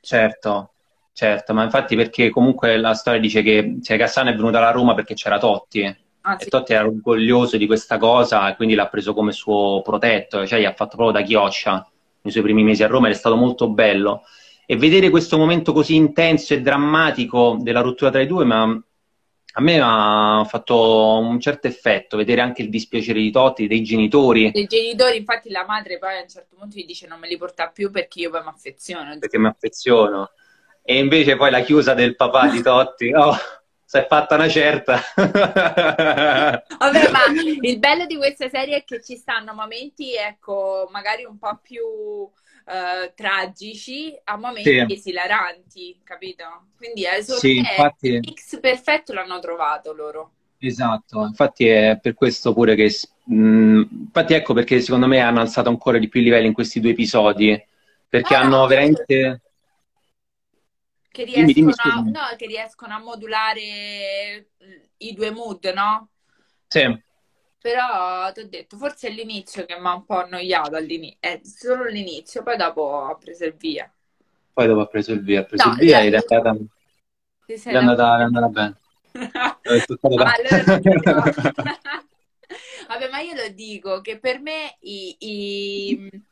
Certo, 0.00 0.74
Certo, 1.18 1.52
ma 1.52 1.64
infatti 1.64 1.96
perché 1.96 2.30
comunque 2.30 2.76
la 2.76 2.94
storia 2.94 3.18
dice 3.18 3.42
che 3.42 3.78
cioè, 3.82 3.98
Cassano 3.98 4.30
è 4.30 4.36
venuto 4.36 4.56
alla 4.56 4.70
Roma 4.70 4.94
perché 4.94 5.14
c'era 5.14 5.40
Totti 5.40 5.82
ah, 6.20 6.36
e 6.38 6.44
sì. 6.44 6.48
Totti 6.48 6.74
era 6.74 6.86
orgoglioso 6.86 7.56
di 7.56 7.66
questa 7.66 7.98
cosa 7.98 8.48
e 8.48 8.54
quindi 8.54 8.76
l'ha 8.76 8.86
preso 8.86 9.14
come 9.14 9.32
suo 9.32 9.82
protetto, 9.82 10.46
cioè 10.46 10.60
gli 10.60 10.64
ha 10.64 10.74
fatto 10.74 10.94
proprio 10.94 11.20
da 11.20 11.26
chioscia 11.26 11.84
nei 12.20 12.30
suoi 12.30 12.44
primi 12.44 12.62
mesi 12.62 12.84
a 12.84 12.86
Roma 12.86 13.08
ed 13.08 13.14
è 13.14 13.16
stato 13.16 13.34
molto 13.34 13.68
bello. 13.68 14.22
E 14.64 14.76
vedere 14.76 15.10
questo 15.10 15.36
momento 15.38 15.72
così 15.72 15.96
intenso 15.96 16.54
e 16.54 16.60
drammatico 16.60 17.56
della 17.58 17.80
rottura 17.80 18.12
tra 18.12 18.20
i 18.20 18.26
due, 18.28 18.44
ma 18.44 18.62
a 18.62 19.60
me 19.60 19.80
ha 19.82 20.46
fatto 20.48 21.18
un 21.18 21.40
certo 21.40 21.66
effetto 21.66 22.16
vedere 22.16 22.42
anche 22.42 22.62
il 22.62 22.68
dispiacere 22.68 23.18
di 23.18 23.32
Totti, 23.32 23.66
dei 23.66 23.82
genitori. 23.82 24.52
Dei 24.52 24.66
genitori, 24.66 25.16
infatti 25.16 25.50
la 25.50 25.64
madre 25.66 25.98
poi 25.98 26.16
a 26.16 26.22
un 26.22 26.28
certo 26.28 26.54
punto 26.56 26.76
gli 26.76 26.86
dice 26.86 27.08
non 27.08 27.18
me 27.18 27.26
li 27.26 27.36
porta 27.36 27.70
più 27.70 27.90
perché 27.90 28.20
io 28.20 28.30
poi 28.30 28.42
mi 28.42 28.50
affeziono. 28.50 29.18
Perché 29.18 29.38
mi 29.40 29.48
affeziono 29.48 30.30
e 30.90 30.96
invece 30.96 31.36
poi 31.36 31.50
la 31.50 31.60
chiusa 31.60 31.92
del 31.92 32.16
papà 32.16 32.48
di 32.48 32.62
Totti, 32.62 33.12
oh, 33.12 33.36
si 33.84 33.98
è 33.98 34.06
fatta 34.06 34.36
una 34.36 34.48
certa. 34.48 34.98
Vabbè, 35.14 37.10
ma 37.10 37.20
il 37.60 37.78
bello 37.78 38.06
di 38.06 38.16
questa 38.16 38.48
serie 38.48 38.78
è 38.78 38.84
che 38.84 39.02
ci 39.02 39.16
stanno 39.16 39.52
momenti, 39.52 40.14
ecco, 40.14 40.88
magari 40.90 41.26
un 41.26 41.36
po' 41.36 41.60
più 41.62 41.84
uh, 41.84 42.30
tragici 43.14 44.18
a 44.24 44.38
momenti 44.38 44.86
sì. 44.86 44.94
esilaranti, 44.94 46.00
capito? 46.02 46.44
Quindi 46.74 47.04
è 47.04 47.20
solo 47.20 47.38
sì, 47.38 47.58
infatti... 47.58 48.08
il 48.08 48.20
mix 48.20 48.58
perfetto 48.58 49.12
l'hanno 49.12 49.40
trovato 49.40 49.92
loro. 49.92 50.32
Esatto, 50.58 51.20
infatti 51.20 51.68
è 51.68 51.98
per 52.00 52.14
questo 52.14 52.54
pure 52.54 52.74
che... 52.74 52.90
Mh, 53.24 53.82
infatti 54.06 54.32
ecco 54.32 54.54
perché 54.54 54.80
secondo 54.80 55.06
me 55.06 55.20
hanno 55.20 55.40
alzato 55.40 55.68
ancora 55.68 55.98
di 55.98 56.08
più 56.08 56.22
i 56.22 56.24
livelli 56.24 56.46
in 56.46 56.54
questi 56.54 56.80
due 56.80 56.92
episodi, 56.92 57.62
perché 58.08 58.34
no, 58.34 58.40
hanno 58.40 58.56
no, 58.60 58.66
veramente 58.66 59.42
che 61.18 61.24
riescono, 61.24 61.72
dimmi, 61.72 61.72
dimmi, 61.82 62.10
no, 62.12 62.20
che 62.36 62.46
riescono 62.46 62.94
a 62.94 63.00
modulare 63.00 64.50
i 64.98 65.12
due 65.14 65.32
mood, 65.32 65.64
no? 65.74 66.10
Sì. 66.68 67.02
Però 67.60 68.30
ti 68.32 68.40
ho 68.40 68.48
detto, 68.48 68.76
forse 68.76 69.08
è 69.08 69.10
l'inizio 69.10 69.64
che 69.64 69.76
mi 69.80 69.86
ha 69.88 69.94
un 69.94 70.04
po' 70.04 70.20
annoiato 70.20 70.76
all'inizio, 70.76 71.16
è 71.18 71.40
solo 71.42 71.86
l'inizio, 71.86 72.44
poi 72.44 72.56
dopo 72.56 73.02
ha 73.02 73.16
preso 73.16 73.44
il 73.46 73.54
via. 73.54 73.92
Poi 74.52 74.66
dopo 74.68 74.80
ha 74.80 74.86
preso 74.86 75.12
il 75.12 75.24
via, 75.24 75.40
ha 75.40 75.44
preso 75.44 75.66
no, 75.66 75.72
il 75.72 75.78
via 75.80 75.98
e 75.98 76.08
è 76.08 76.14
andata, 76.14 76.56
è 77.46 77.74
andata, 77.74 78.18
è 78.18 78.22
andata 78.22 78.48
bene. 78.48 78.76
Vabbè, 82.88 83.10
ma 83.10 83.18
io 83.20 83.34
lo 83.34 83.48
dico 83.48 84.00
che 84.00 84.20
per 84.20 84.40
me 84.40 84.76
i, 84.80 85.16
i 85.18 86.22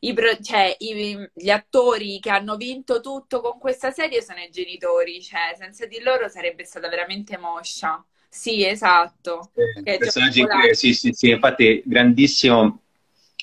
i 0.00 0.12
pro- 0.12 0.38
cioè, 0.40 0.74
i, 0.78 1.30
gli 1.32 1.50
attori 1.50 2.18
che 2.20 2.30
hanno 2.30 2.56
vinto 2.56 3.00
tutto 3.00 3.40
con 3.40 3.58
questa 3.58 3.90
serie 3.90 4.22
sono 4.22 4.40
i 4.40 4.50
genitori, 4.50 5.22
cioè 5.22 5.54
senza 5.56 5.86
di 5.86 6.00
loro 6.00 6.28
sarebbe 6.28 6.64
stata 6.64 6.88
veramente 6.88 7.36
moscia. 7.38 8.02
Sì, 8.28 8.64
esatto. 8.64 9.50
Eh, 9.82 9.98
personaggi, 9.98 10.46
sì, 10.72 10.94
sì, 10.94 11.12
sì, 11.12 11.30
infatti 11.30 11.82
grandissimo 11.84 12.80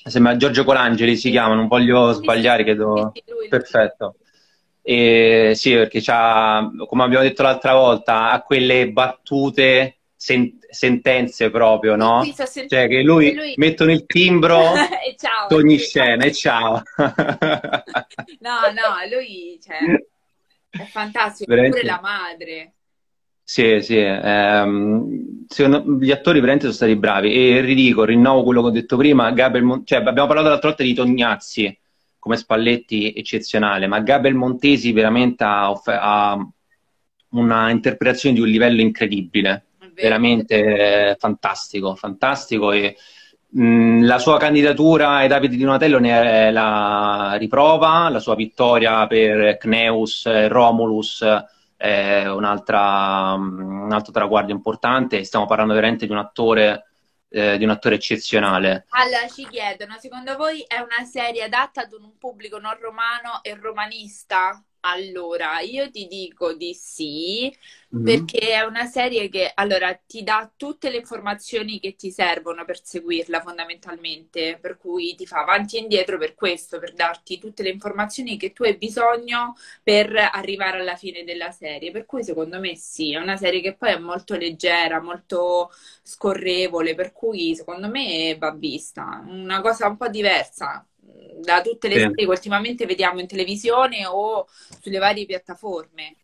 Sembra 0.04 0.36
Giorgio 0.36 0.64
Colangeli 0.64 1.16
si 1.16 1.30
chiama, 1.30 1.54
non 1.54 1.66
voglio 1.66 2.12
sbagliare, 2.12 2.62
credo. 2.64 3.12
Perfetto. 3.48 4.16
E, 4.80 5.52
sì, 5.54 5.72
perché 5.74 6.00
c'ha, 6.00 6.70
come 6.86 7.02
abbiamo 7.02 7.24
detto 7.24 7.42
l'altra 7.42 7.74
volta, 7.74 8.30
ha 8.30 8.40
quelle 8.42 8.90
battute, 8.90 9.97
sen- 10.18 10.58
sentenze 10.68 11.48
proprio, 11.48 11.94
no? 11.94 12.24
Cioè 12.34 12.88
che 12.88 13.02
lui, 13.02 13.34
lui... 13.34 13.54
mettono 13.56 13.92
il 13.92 14.04
timbro 14.04 14.74
e 14.74 15.14
ciao, 15.16 15.46
ogni 15.56 15.78
scena 15.78 16.24
e 16.24 16.32
ciao. 16.32 16.82
no, 18.40 18.58
no, 18.74 19.16
lui 19.16 19.58
cioè, 19.62 19.78
è 20.70 20.84
fantastico, 20.84 21.48
Veramente... 21.48 21.78
pure 21.78 21.90
la 21.90 22.00
madre. 22.02 22.72
Sì, 23.44 23.80
sì, 23.80 23.96
ehm, 23.96 25.46
secondo, 25.48 26.04
gli 26.04 26.10
attori 26.10 26.40
veramente 26.40 26.64
sono 26.64 26.76
stati 26.76 26.96
bravi 26.96 27.32
e 27.32 27.60
ridico, 27.60 28.04
rinnovo 28.04 28.42
quello 28.42 28.60
che 28.60 28.66
ho 28.66 28.72
detto 28.72 28.98
prima, 28.98 29.32
Mon- 29.62 29.86
cioè, 29.86 30.00
abbiamo 30.00 30.26
parlato 30.26 30.48
l'altra 30.48 30.68
volta 30.68 30.82
di 30.82 30.92
Tognazzi 30.92 31.78
come 32.18 32.36
Spalletti 32.36 33.14
eccezionale, 33.16 33.86
ma 33.86 34.00
Gabriel 34.00 34.34
Montesi 34.36 34.92
veramente 34.92 35.44
ha, 35.44 35.70
off- 35.70 35.88
ha 35.88 36.36
una 37.30 37.70
interpretazione 37.70 38.34
di 38.34 38.42
un 38.42 38.48
livello 38.48 38.82
incredibile, 38.82 39.67
veramente 40.00 41.10
eh, 41.10 41.16
fantastico, 41.18 41.94
fantastico 41.94 42.72
e 42.72 42.96
mh, 43.48 44.04
la 44.04 44.18
sua 44.18 44.38
candidatura 44.38 45.16
ai 45.16 45.28
Davide 45.28 45.56
di 45.56 45.62
Donatello 45.64 45.98
ne 45.98 46.22
è 46.22 46.50
la 46.50 47.34
riprova, 47.38 48.08
la 48.08 48.20
sua 48.20 48.34
vittoria 48.34 49.06
per 49.06 49.56
Cneus, 49.58 50.46
Romulus 50.48 51.24
è 51.76 52.26
un 52.28 52.44
altro 52.44 54.12
traguardo 54.12 54.52
importante. 54.52 55.22
Stiamo 55.24 55.46
parlando 55.46 55.74
veramente 55.74 56.06
di 56.06 56.12
un 56.12 56.18
attore, 56.18 56.86
eh, 57.28 57.56
di 57.56 57.64
un 57.64 57.70
attore 57.70 57.94
eccezionale. 57.94 58.86
Allora 58.90 59.28
ci 59.32 59.46
chiedono, 59.48 59.96
secondo 59.98 60.36
voi 60.36 60.64
è 60.66 60.78
una 60.78 61.06
serie 61.06 61.44
adatta 61.44 61.82
ad 61.82 61.92
un 61.92 62.18
pubblico 62.18 62.58
non 62.58 62.76
romano 62.80 63.40
e 63.42 63.56
romanista? 63.60 64.60
Allora, 64.80 65.60
io 65.60 65.90
ti 65.90 66.06
dico 66.06 66.52
di 66.54 66.72
sì, 66.72 67.52
mm-hmm. 67.94 68.04
perché 68.04 68.38
è 68.52 68.62
una 68.62 68.86
serie 68.86 69.28
che 69.28 69.50
allora, 69.52 69.92
ti 69.94 70.22
dà 70.22 70.50
tutte 70.56 70.88
le 70.88 70.98
informazioni 70.98 71.80
che 71.80 71.96
ti 71.96 72.12
servono 72.12 72.64
per 72.64 72.80
seguirla 72.84 73.40
fondamentalmente, 73.40 74.56
per 74.60 74.78
cui 74.78 75.16
ti 75.16 75.26
fa 75.26 75.40
avanti 75.40 75.76
e 75.76 75.80
indietro 75.80 76.16
per 76.16 76.34
questo, 76.34 76.78
per 76.78 76.94
darti 76.94 77.38
tutte 77.38 77.64
le 77.64 77.70
informazioni 77.70 78.36
che 78.38 78.52
tu 78.52 78.62
hai 78.62 78.76
bisogno 78.76 79.56
per 79.82 80.14
arrivare 80.32 80.78
alla 80.78 80.96
fine 80.96 81.24
della 81.24 81.50
serie. 81.50 81.90
Per 81.90 82.06
cui 82.06 82.22
secondo 82.22 82.60
me 82.60 82.76
sì, 82.76 83.12
è 83.12 83.18
una 83.18 83.36
serie 83.36 83.60
che 83.60 83.74
poi 83.74 83.90
è 83.90 83.98
molto 83.98 84.36
leggera, 84.36 85.00
molto 85.00 85.70
scorrevole, 86.02 86.94
per 86.94 87.12
cui 87.12 87.54
secondo 87.56 87.88
me 87.88 88.36
va 88.38 88.52
vista, 88.52 89.24
una 89.26 89.60
cosa 89.60 89.88
un 89.88 89.96
po' 89.96 90.08
diversa 90.08 90.86
da 91.40 91.62
tutte 91.62 91.88
le 91.88 91.94
sì. 91.94 92.00
serie 92.00 92.14
che 92.14 92.26
ultimamente 92.26 92.86
vediamo 92.86 93.20
in 93.20 93.26
televisione 93.26 94.06
o 94.06 94.46
sulle 94.80 94.98
varie 94.98 95.26
piattaforme. 95.26 96.16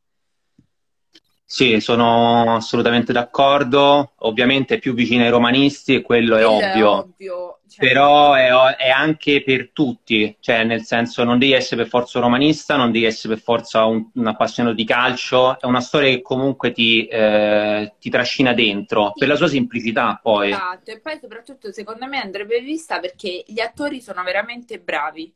Sì, 1.47 1.79
sono 1.81 2.57
assolutamente 2.57 3.13
d'accordo. 3.13 4.13
Ovviamente 4.19 4.75
è 4.75 4.79
più 4.79 4.95
vicino 4.95 5.23
ai 5.23 5.31
romanisti 5.31 5.95
e 5.95 6.03
quello, 6.03 6.35
quello 6.35 6.41
è 6.41 6.47
ovvio. 6.47 6.91
È 6.91 6.99
ovvio. 6.99 7.59
Cioè... 7.75 7.89
Però 7.89 8.35
è, 8.35 8.51
è, 8.77 8.89
anche 8.89 9.43
per 9.43 9.71
tutti, 9.73 10.37
cioè 10.39 10.63
nel 10.63 10.83
senso 10.85 11.25
non 11.25 11.41
devi 11.41 11.55
essere 11.55 11.83
per 11.83 11.91
forza 11.91 12.21
romanista, 12.21 12.77
non 12.77 12.93
devi 12.93 13.05
essere 13.05 13.35
per 13.35 13.43
forza 13.43 13.85
un, 13.85 14.11
un 14.15 14.27
appassionato 14.29 14.77
di 14.77 14.85
calcio, 14.85 15.59
è 15.59 15.67
una 15.67 15.81
storia 15.81 16.11
che 16.11 16.23
comunque 16.23 16.71
ti, 16.71 17.05
eh, 17.07 17.95
ti 17.99 18.11
trascina 18.11 18.53
dentro, 18.53 19.07
sì. 19.07 19.19
per 19.19 19.29
la 19.29 19.35
sua 19.35 19.49
semplicità 19.49 20.21
poi. 20.23 20.53
Esatto, 20.53 20.93
e 20.93 21.01
poi 21.01 21.19
soprattutto 21.21 21.73
secondo 21.73 22.07
me 22.07 22.21
andrebbe 22.21 22.61
vista 22.61 23.01
perché 23.01 23.43
gli 23.45 23.59
attori 23.59 24.01
sono 24.01 24.23
veramente 24.23 24.79
bravi. 24.79 25.35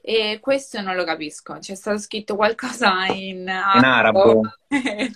E 0.00 0.38
questo 0.40 0.80
non 0.80 0.94
lo 0.94 1.04
capisco. 1.04 1.58
C'è 1.58 1.74
stato 1.74 1.98
scritto 1.98 2.36
qualcosa 2.36 3.04
in, 3.06 3.40
in 3.40 3.48
arabo. 3.48 4.40
eh, 4.68 5.10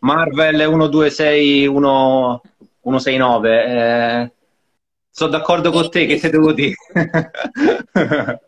Marvel 0.00 0.58
126 0.58 1.66
169. 1.66 3.64
Eh, 3.64 4.32
sono 5.14 5.30
d'accordo 5.30 5.70
con 5.70 5.90
te, 5.90 6.06
che 6.06 6.18
te 6.18 6.30
devo 6.30 6.52
dire? 6.52 6.74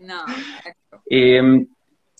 no, 0.00 0.24
ecco. 0.62 1.00
E, 1.04 1.34
ehm, 1.34 1.66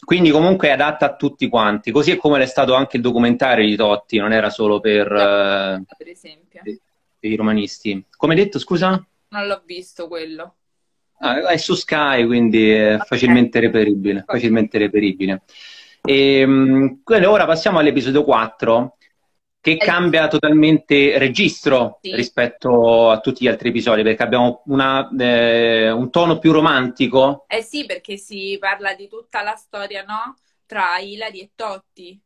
quindi 0.02 0.30
comunque 0.30 0.68
è 0.68 0.70
adatta 0.72 1.04
a 1.04 1.16
tutti 1.16 1.48
quanti, 1.48 1.90
così 1.90 2.12
è 2.12 2.16
come 2.16 2.38
l'è 2.38 2.46
stato 2.46 2.72
anche 2.72 2.96
il 2.96 3.02
documentario 3.02 3.66
di 3.66 3.76
Totti, 3.76 4.16
non 4.16 4.32
era 4.32 4.48
solo 4.48 4.80
per, 4.80 5.06
per 5.06 6.06
eh, 6.06 6.10
esempio. 6.10 6.62
i 7.20 7.36
romanisti. 7.36 8.02
Come 8.16 8.34
detto, 8.34 8.58
scusa? 8.58 9.06
Non 9.28 9.46
l'ho 9.46 9.60
visto 9.66 10.08
quello. 10.08 10.54
Ah, 11.18 11.50
è 11.50 11.58
su 11.58 11.74
Sky, 11.74 12.24
quindi 12.24 12.70
è 12.70 12.94
okay. 12.94 13.06
facilmente 13.06 13.60
reperibile. 13.60 14.24
Facilmente 14.26 14.78
reperibile. 14.78 15.42
E, 16.02 16.38
ehm, 16.40 17.00
ora 17.04 17.44
passiamo 17.44 17.78
all'episodio 17.78 18.24
4, 18.24 18.96
che 19.60 19.76
cambia 19.76 20.26
totalmente 20.26 21.18
registro 21.18 21.98
sì. 22.00 22.14
rispetto 22.14 23.10
a 23.10 23.20
tutti 23.20 23.44
gli 23.44 23.48
altri 23.48 23.68
episodi, 23.68 24.02
perché 24.02 24.22
abbiamo 24.22 24.62
una, 24.66 25.08
eh, 25.18 25.90
un 25.90 26.10
tono 26.10 26.38
più 26.38 26.52
romantico. 26.52 27.44
Eh 27.46 27.62
sì, 27.62 27.84
perché 27.84 28.16
si 28.16 28.56
parla 28.58 28.94
di 28.94 29.06
tutta 29.06 29.42
la 29.42 29.54
storia, 29.56 30.02
no? 30.06 30.36
Tra 30.64 30.98
Ilari 30.98 31.40
e 31.40 31.50
Totti. 31.54 32.18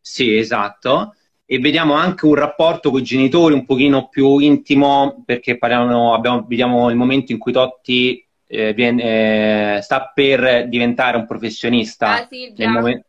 Sì, 0.00 0.36
esatto. 0.36 1.14
E 1.44 1.58
vediamo 1.58 1.92
anche 1.92 2.24
un 2.24 2.34
rapporto 2.34 2.90
con 2.90 3.00
i 3.00 3.04
genitori 3.04 3.52
un 3.52 3.66
pochino 3.66 4.08
più 4.08 4.38
intimo, 4.38 5.22
perché 5.26 5.58
parliamo, 5.58 6.14
abbiamo, 6.14 6.46
vediamo 6.48 6.88
il 6.88 6.96
momento 6.96 7.32
in 7.32 7.38
cui 7.38 7.52
Totti 7.52 8.26
eh, 8.46 8.72
viene, 8.72 9.76
eh, 9.76 9.82
sta 9.82 10.10
per 10.14 10.68
diventare 10.68 11.18
un 11.18 11.26
professionista. 11.26 12.22
Ah, 12.22 12.26
Silvia. 12.26 13.04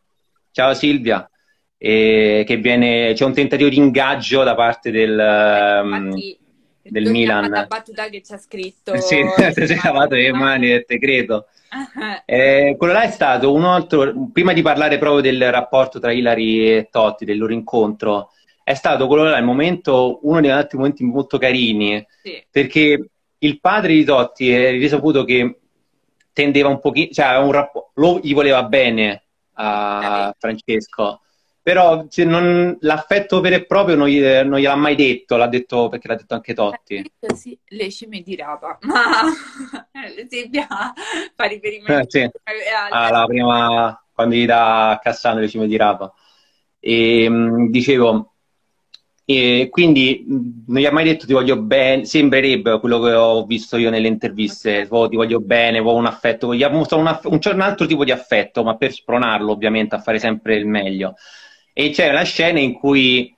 Ciao 0.50 0.74
Silvia 0.74 1.30
e 1.78 2.42
che 2.44 2.56
viene, 2.56 3.12
c'è 3.14 3.24
un 3.24 3.32
tentativo 3.32 3.68
di 3.68 3.76
ingaggio 3.76 4.42
da 4.42 4.56
parte 4.56 4.90
del, 4.90 5.12
Infatti, 5.12 6.38
um, 6.40 6.90
del 6.90 7.10
Milan. 7.10 7.48
La 7.48 7.66
battuta 7.66 8.08
che 8.08 8.20
ci 8.20 8.32
ha 8.32 8.38
scritto. 8.38 8.96
sì, 9.00 9.22
sei 9.52 9.80
lavato 9.82 10.16
le 10.16 10.32
mani, 10.32 10.84
te 10.84 10.98
credo. 10.98 11.46
eh, 12.26 12.74
quello 12.76 12.92
là 12.92 13.02
è 13.02 13.10
stato 13.10 13.52
un 13.52 13.64
altro, 13.64 14.12
prima 14.32 14.52
di 14.52 14.62
parlare 14.62 14.98
proprio 14.98 15.20
del 15.20 15.52
rapporto 15.52 16.00
tra 16.00 16.12
Ilari 16.12 16.76
e 16.76 16.88
Totti, 16.90 17.24
del 17.24 17.38
loro 17.38 17.52
incontro, 17.52 18.32
è 18.64 18.74
stato 18.74 19.06
quello 19.06 19.24
là 19.24 19.38
il 19.38 19.44
momento, 19.44 20.18
uno 20.22 20.40
degli 20.40 20.50
altri 20.50 20.78
momenti 20.78 21.04
molto 21.04 21.38
carini, 21.38 22.04
sì. 22.22 22.42
perché 22.50 23.10
il 23.38 23.60
padre 23.60 23.92
di 23.92 24.04
Totti 24.04 24.50
è 24.50 24.70
risaputo 24.72 25.24
che 25.24 25.60
tendeva 26.32 26.68
un 26.68 26.80
pochino, 26.80 27.12
cioè 27.12 27.36
un 27.38 27.52
rapporto, 27.52 27.92
lo, 27.94 28.18
gli 28.22 28.34
voleva 28.34 28.64
bene 28.64 29.22
a 29.54 30.34
Francesco, 30.38 31.20
però 31.68 32.02
non, 32.24 32.78
l'affetto 32.80 33.42
vero 33.42 33.56
e 33.56 33.66
proprio 33.66 33.94
non, 33.94 34.08
gli, 34.08 34.22
non, 34.22 34.58
gliel'ha 34.58 34.74
mai 34.74 34.94
detto, 34.94 35.36
l'ha 35.36 35.48
detto 35.48 35.90
perché 35.90 36.08
l'ha 36.08 36.14
detto 36.14 36.32
anche 36.32 36.54
Totti. 36.54 37.12
Eh, 37.20 37.34
sì, 37.34 37.58
le 37.66 37.90
scime 37.90 38.22
di 38.22 38.34
Rapa, 38.36 38.78
ma 38.88 38.96
Silvia 40.30 40.66
fa 40.66 41.44
riferimento 41.44 41.92
eh, 41.92 42.06
sì. 42.08 42.30
alla 42.88 43.26
prima, 43.26 44.02
quando 44.14 44.34
gli 44.34 44.46
dà 44.46 44.98
Cassano 45.02 45.40
le 45.40 45.48
cime 45.48 45.66
di 45.66 45.76
Rapa. 45.76 46.10
E, 46.80 47.28
mh, 47.28 47.68
dicevo, 47.68 48.32
e 49.26 49.68
quindi 49.70 50.24
non 50.26 50.80
gli 50.80 50.86
ha 50.86 50.90
mai 50.90 51.04
detto 51.04 51.26
ti 51.26 51.34
voglio 51.34 51.60
bene, 51.60 52.06
sembrerebbe 52.06 52.80
quello 52.80 52.98
che 52.98 53.12
ho 53.12 53.44
visto 53.44 53.76
io 53.76 53.90
nelle 53.90 54.08
interviste, 54.08 54.86
oh, 54.88 55.06
ti 55.06 55.16
voglio 55.16 55.40
bene, 55.40 55.80
vuoi 55.80 55.96
un 55.96 56.06
affetto, 56.06 56.54
gli 56.54 56.62
ha 56.62 56.70
mostrato 56.70 57.02
un, 57.02 57.08
aff- 57.08 57.26
un, 57.26 57.38
un 57.42 57.60
altro 57.60 57.84
tipo 57.84 58.04
di 58.04 58.10
affetto, 58.10 58.64
ma 58.64 58.74
per 58.78 58.90
spronarlo 58.90 59.52
ovviamente 59.52 59.96
a 59.96 60.00
fare 60.00 60.18
sempre 60.18 60.56
il 60.56 60.64
meglio 60.64 61.14
e 61.80 61.90
c'è 61.90 62.08
una 62.08 62.24
scena 62.24 62.58
in 62.58 62.72
cui 62.72 63.32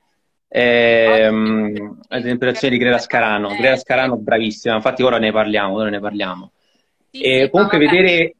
ehm, 0.48 2.00
l'interpretazione 2.08 2.74
di 2.74 2.82
Greta 2.82 2.96
Scarano 2.96 3.48
Greta 3.48 3.76
Scarano 3.76 4.16
bravissima 4.16 4.76
infatti 4.76 5.02
ora 5.02 5.18
ne 5.18 5.30
parliamo 5.30 5.74
ora 5.74 5.90
ne 5.90 6.00
parliamo 6.00 6.52
sì, 7.10 7.20
e 7.20 7.42
sì, 7.44 7.50
comunque 7.50 7.76
vedere 7.76 8.34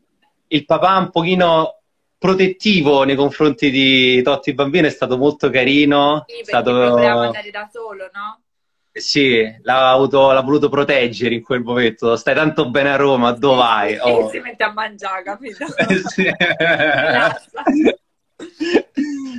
il 0.47 0.65
papà 0.65 0.97
un 0.97 1.11
pochino 1.11 1.81
protettivo 2.17 3.03
nei 3.03 3.15
confronti 3.15 3.71
di 3.71 4.23
Totti 4.23 4.55
bambino 4.55 4.87
è 4.87 4.91
stato 4.91 5.19
molto 5.19 5.51
carino 5.51 6.25
sì, 6.27 6.41
è 6.41 6.45
stato... 6.45 6.95
andare 6.95 7.51
da 7.51 7.69
solo 7.71 8.09
no? 8.15 8.41
Sì, 8.93 9.41
l'ha, 9.63 9.91
avuto, 9.93 10.33
l'ha, 10.33 10.41
voluto 10.41 10.69
proteggere 10.69 11.37
in 11.37 11.45
quel 11.45 11.63
momento. 11.63 12.17
Stai 12.17 12.35
tanto 12.35 12.69
bene 12.71 12.91
a 12.91 12.97
Roma, 12.97 13.31
dove 13.31 13.57
vai? 13.57 13.97
Oh. 14.01 14.29
Si 14.29 14.41
mette 14.41 14.65
a 14.65 14.73
mangiare, 14.73 15.23
capito? 15.23 15.65
sì. 16.11 16.29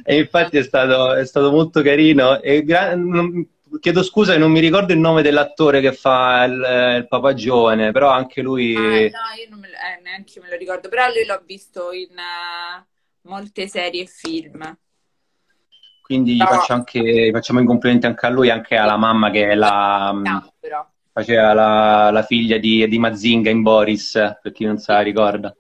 E 0.04 0.18
infatti 0.18 0.58
è 0.58 0.64
stato, 0.64 1.14
è 1.14 1.26
stato 1.26 1.52
molto 1.52 1.82
carino. 1.82 2.42
E 2.42 2.64
gra- 2.64 2.96
non, 2.96 3.48
chiedo 3.80 4.04
scusa, 4.04 4.38
non 4.38 4.52
mi 4.52 4.60
ricordo 4.60 4.94
il 4.94 5.00
nome 5.00 5.22
dell'attore 5.22 5.82
che 5.82 5.94
fa 5.94 6.44
il, 6.44 6.98
il 6.98 7.08
papà 7.08 7.34
giovane, 7.34 7.92
però 7.92 8.10
anche 8.10 8.42
lui. 8.42 8.76
Ah, 8.76 8.82
no, 8.82 8.88
io 8.90 9.50
non 9.50 9.60
me 9.60 9.70
lo, 9.70 9.76
eh, 9.76 10.02
neanche 10.02 10.40
me 10.40 10.50
lo 10.50 10.58
ricordo, 10.58 10.90
però 10.90 11.08
lui 11.08 11.26
l'ho 11.26 11.42
visto 11.46 11.92
in 11.92 12.10
uh, 12.10 13.30
molte 13.30 13.68
serie 13.68 14.04
e 14.04 14.08
film. 14.08 14.78
Quindi 16.02 16.36
no. 16.36 16.46
faccio 16.46 16.74
anche, 16.74 17.30
facciamo 17.32 17.62
i 17.62 17.66
complimenti 17.66 18.06
anche 18.06 18.26
a 18.26 18.30
lui, 18.30 18.50
anche 18.50 18.76
alla 18.76 18.98
mamma 18.98 19.30
che 19.30 19.50
è 19.50 19.56
la. 19.56 20.12
No, 20.12 20.54
però. 20.60 20.86
faceva 21.14 21.54
la, 21.54 22.12
la 22.12 22.24
figlia 22.24 22.58
di, 22.58 22.86
di, 22.88 23.00
Mazinga 23.00 23.50
in 23.50 23.62
Boris, 23.62 24.12
per 24.42 24.52
chi 24.52 24.66
non 24.66 24.78
sa, 24.78 25.00
ricorda. 25.00 25.56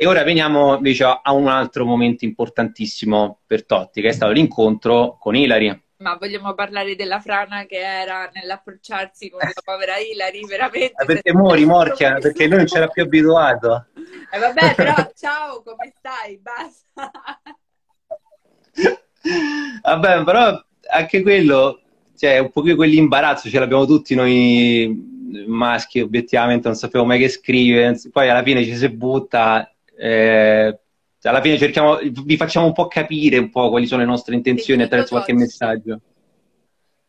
E 0.00 0.06
ora 0.06 0.22
veniamo 0.22 0.76
invece 0.76 1.02
a 1.02 1.32
un 1.32 1.48
altro 1.48 1.84
momento 1.84 2.24
importantissimo 2.24 3.40
per 3.44 3.66
Totti, 3.66 4.00
che 4.00 4.10
è 4.10 4.12
stato 4.12 4.30
l'incontro 4.30 5.16
con 5.18 5.34
Ilari. 5.34 5.86
Ma 5.96 6.14
vogliamo 6.14 6.54
parlare 6.54 6.94
della 6.94 7.18
frana 7.18 7.66
che 7.66 7.78
era 7.78 8.30
nell'approcciarsi 8.32 9.28
con 9.28 9.40
la 9.40 9.60
povera 9.60 9.96
Ilari, 9.96 10.46
veramente? 10.46 11.02
Eh, 11.02 11.04
perché 11.04 11.34
muori, 11.34 11.64
morchia, 11.64 12.14
perché 12.20 12.46
lui 12.46 12.58
non 12.58 12.66
c'era 12.66 12.86
più 12.86 13.02
abituato. 13.02 13.86
Eh 14.32 14.38
vabbè, 14.38 14.74
però 14.78 14.94
ciao, 15.16 15.64
come 15.64 15.92
stai? 15.98 16.38
Basta. 16.38 17.10
Vabbè, 19.82 20.22
però 20.22 20.64
anche 20.92 21.22
quello, 21.22 21.80
cioè 22.16 22.38
un 22.38 22.52
pochino 22.52 22.76
quell'imbarazzo 22.76 23.48
ce 23.48 23.58
l'abbiamo 23.58 23.84
tutti 23.84 24.14
noi 24.14 25.44
maschi, 25.44 25.98
obiettivamente 25.98 26.68
non 26.68 26.76
sapevo 26.76 27.04
mai 27.04 27.18
che 27.18 27.28
scrive, 27.28 28.00
poi 28.12 28.28
alla 28.28 28.44
fine 28.44 28.62
ci 28.62 28.76
si 28.76 28.88
butta, 28.88 29.68
eh, 29.98 30.78
alla 31.22 31.40
fine 31.40 31.58
cerchiamo, 31.58 31.98
vi 31.98 32.36
facciamo 32.36 32.66
un 32.66 32.72
po' 32.72 32.86
capire 32.86 33.38
un 33.38 33.50
po' 33.50 33.68
quali 33.70 33.86
sono 33.86 34.02
le 34.02 34.06
nostre 34.06 34.36
intenzioni 34.36 34.82
attraverso 34.82 35.14
qualche 35.14 35.32
messaggio. 35.32 36.00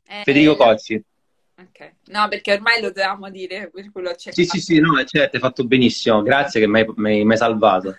Eh, 0.08 0.22
Federico 0.24 0.56
Cozzi. 0.56 1.04
Ok, 1.60 1.92
no, 2.08 2.28
perché 2.30 2.54
ormai 2.54 2.82
lo 2.82 2.88
dovevamo 2.88 3.30
dire, 3.30 3.70
per 3.72 3.92
quello 3.92 4.14
c'è. 4.16 4.32
Sì, 4.32 4.46
sì, 4.46 4.60
sì, 4.60 4.80
no, 4.80 5.04
certo, 5.04 5.36
hai 5.36 5.42
fatto 5.42 5.66
benissimo, 5.66 6.24
grazie 6.24 6.62
che 6.62 6.68
mi 6.68 6.80
hai 7.10 7.38
salvato. 7.38 7.96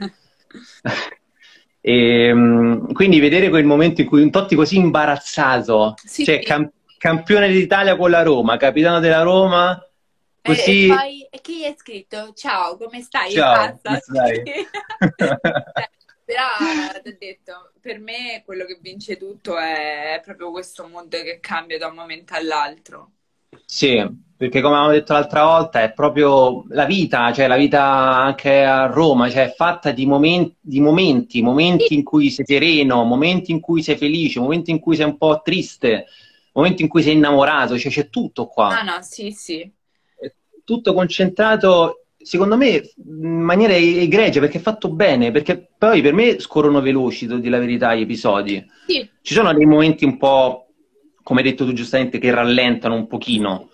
e, 1.80 2.25
ehm, 2.26 2.92
quindi 2.92 3.20
vedere 3.20 3.49
quel 3.49 3.64
momento 3.64 4.00
in 4.00 4.09
cui 4.09 4.23
un 4.23 4.30
Totti 4.30 4.56
così 4.56 4.76
imbarazzato, 4.76 5.94
sì, 6.04 6.25
cioè 6.25 6.38
sì. 6.40 6.47
Cam- 6.47 6.73
campione 6.99 7.49
d'Italia 7.49 7.97
con 7.97 8.11
la 8.11 8.23
Roma, 8.23 8.56
capitano 8.56 8.99
della 8.99 9.23
Roma, 9.23 9.78
così... 10.42 10.87
E, 10.87 10.94
poi, 10.94 11.23
e 11.30 11.40
chi 11.40 11.64
è 11.64 11.75
scritto? 11.76 12.32
Ciao, 12.32 12.76
come 12.76 13.02
stai? 13.02 13.32
Ciao, 13.32 13.78
come 13.82 13.99
stai? 14.00 14.42
Però, 16.25 17.00
ti 17.02 17.09
ho 17.09 17.16
detto, 17.18 17.73
per 17.80 17.99
me 17.99 18.42
quello 18.44 18.64
che 18.64 18.78
vince 18.80 19.16
tutto 19.16 19.59
è 19.59 20.20
proprio 20.25 20.50
questo 20.52 20.87
mondo 20.87 21.16
che 21.23 21.40
cambia 21.40 21.78
da 21.78 21.88
un 21.88 21.94
momento 21.97 22.35
all'altro. 22.35 23.12
Sì, 23.64 23.97
perché 24.37 24.61
come 24.61 24.75
avevamo 24.75 24.92
detto 24.92 25.12
l'altra 25.12 25.44
volta 25.44 25.82
è 25.82 25.92
proprio 25.92 26.64
la 26.68 26.85
vita, 26.87 27.32
cioè 27.32 27.47
la 27.47 27.56
vita 27.56 27.82
anche 27.82 28.64
a 28.64 28.87
Roma, 28.87 29.30
cioè 29.30 29.44
è 29.44 29.54
fatta 29.54 29.92
di 29.92 30.06
momenti, 30.06 30.56
di 30.61 30.80
momenti, 30.80 31.42
momenti 31.42 31.94
in 31.94 32.02
cui 32.02 32.30
sei 32.30 32.44
sereno, 32.47 33.04
momenti 33.04 33.52
in 33.52 33.61
cui 33.61 33.82
sei 33.82 33.97
felice, 33.97 34.40
momenti 34.40 34.70
in 34.70 34.80
cui 34.80 34.97
sei 34.97 35.06
un 35.06 35.16
po' 35.16 35.40
triste, 35.42 36.06
momenti 36.52 36.82
in 36.82 36.88
cui 36.88 37.02
sei 37.02 37.14
innamorato, 37.14 37.78
cioè 37.78 37.90
c'è 37.92 38.09
tutto 38.09 38.47
qua. 38.47 38.68
Ah 38.70 38.82
no, 38.82 39.02
sì, 39.02 39.30
sì. 39.32 39.73
Tutto 40.64 40.93
concentrato 40.93 42.00
secondo 42.23 42.57
me 42.57 42.83
in 42.97 43.40
maniera 43.40 43.75
egregia 43.75 44.40
perché 44.40 44.59
è 44.59 44.62
fatto 44.62 44.90
bene 44.90 45.31
perché 45.31 45.71
poi 45.76 46.02
per 46.02 46.12
me 46.12 46.38
scorrono 46.38 46.81
veloci 46.81 47.26
di 47.26 47.49
la 47.49 47.59
verità 47.59 47.95
gli 47.95 48.02
episodi 48.02 48.64
sì. 48.87 49.09
ci 49.23 49.35
sono 49.35 49.55
dei 49.55 49.64
momenti 49.64 50.05
un 50.05 50.19
po' 50.19 50.67
come 51.23 51.40
hai 51.40 51.50
detto 51.50 51.64
tu 51.64 51.73
giustamente 51.73 52.19
che 52.19 52.31
rallentano 52.31 52.95
un 52.95 53.07
pochino 53.07 53.71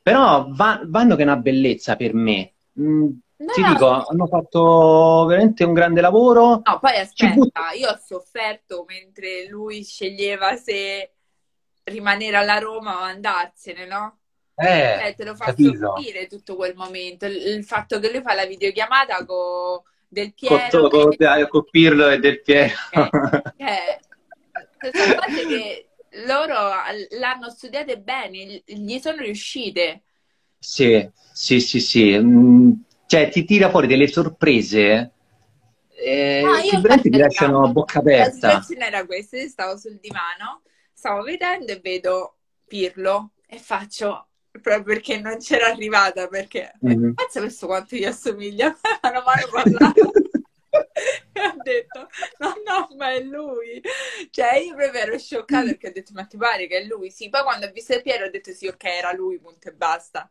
però 0.00 0.46
va, 0.48 0.80
vanno 0.84 1.14
che 1.14 1.22
è 1.22 1.26
una 1.26 1.36
bellezza 1.36 1.96
per 1.96 2.14
me 2.14 2.54
mm, 2.80 3.02
no, 3.36 3.52
ti 3.52 3.60
no, 3.60 3.68
dico 3.68 3.90
no. 3.90 4.04
hanno 4.08 4.26
fatto 4.28 5.26
veramente 5.26 5.64
un 5.64 5.74
grande 5.74 6.00
lavoro 6.00 6.62
no 6.64 6.78
poi 6.80 6.96
aspetta 6.96 7.72
io 7.78 7.90
ho 7.90 8.00
sofferto 8.02 8.86
mentre 8.88 9.46
lui 9.46 9.84
sceglieva 9.84 10.56
se 10.56 11.12
rimanere 11.84 12.38
alla 12.38 12.58
Roma 12.58 13.00
o 13.00 13.02
andarsene 13.02 13.86
no? 13.86 14.20
Eh, 14.56 15.08
eh, 15.08 15.14
te 15.14 15.24
lo 15.24 15.34
fa 15.34 15.46
capire 15.46 16.26
tutto 16.28 16.56
quel 16.56 16.74
momento. 16.74 17.26
Il, 17.26 17.36
il, 17.36 17.64
fatto 17.64 17.98
che 17.98 18.10
lui 18.10 18.22
fa 18.22 18.34
la 18.34 18.46
videochiamata 18.46 19.24
con 19.24 19.82
Del 20.08 20.32
Piero. 20.34 20.88
Con, 20.88 20.88
con, 20.88 21.48
con 21.48 21.64
Pirlo 21.70 22.08
e 22.08 22.18
Del 22.18 22.40
Piero. 22.42 22.74
Eh, 23.56 23.98
eh, 24.88 24.90
sono 24.92 25.14
cose 25.14 25.46
che 25.46 25.88
loro 26.26 26.54
l'hanno 27.18 27.50
studiate 27.50 27.98
bene, 27.98 28.62
gli 28.64 28.98
sono 28.98 29.22
riuscite. 29.22 30.02
Sì, 30.58 31.08
sì, 31.32 31.60
sì, 31.60 31.80
sì. 31.80 32.18
Mm, 32.18 32.72
cioè, 33.06 33.28
ti 33.30 33.44
tira 33.44 33.70
fuori 33.70 33.86
delle 33.86 34.08
sorprese 34.08 35.12
eh, 35.96 36.42
no, 36.44 36.52
che 36.60 36.78
veramente 36.78 37.10
ti 37.10 37.18
lasciano 37.18 37.64
a 37.64 37.68
bocca 37.68 37.98
aperta. 38.00 38.46
La 38.46 38.52
situazione 38.52 38.86
era 38.86 39.06
questa, 39.06 39.36
io 39.38 39.48
stavo 39.48 39.76
sul 39.76 39.98
divano, 40.00 40.62
stavo 40.92 41.22
vedendo 41.22 41.72
e 41.72 41.80
vedo 41.80 42.36
Pirlo 42.66 43.32
e 43.46 43.58
faccio 43.58 44.28
proprio 44.60 44.82
perché 44.82 45.20
non 45.20 45.38
c'era 45.38 45.66
arrivata 45.66 46.28
perché 46.28 46.72
mm-hmm. 46.84 47.12
pensa 47.12 47.40
questo 47.40 47.66
quanto 47.66 47.96
gli 47.96 48.04
assomiglia? 48.04 48.68
A 49.00 49.10
mano 49.10 49.48
parlato 49.50 50.12
e 51.32 51.40
ho 51.40 51.54
detto 51.62 52.08
no 52.38 52.54
no 52.64 52.88
ma 52.96 53.12
è 53.12 53.20
lui. 53.20 53.82
Cioè 54.30 54.56
io 54.56 54.74
proprio 54.74 55.00
ero 55.00 55.18
scioccata 55.18 55.64
perché 55.64 55.88
ho 55.88 55.92
detto 55.92 56.12
ma 56.14 56.24
ti 56.24 56.36
pare 56.36 56.66
che 56.66 56.78
è 56.78 56.84
lui? 56.84 57.10
Sì 57.10 57.28
poi 57.28 57.42
quando 57.42 57.66
ho 57.66 57.70
visto 57.72 58.00
Piero 58.00 58.26
ho 58.26 58.30
detto 58.30 58.52
sì 58.52 58.66
ok 58.66 58.84
era 58.84 59.12
lui 59.12 59.38
punto 59.38 59.68
e 59.68 59.72
basta. 59.72 60.30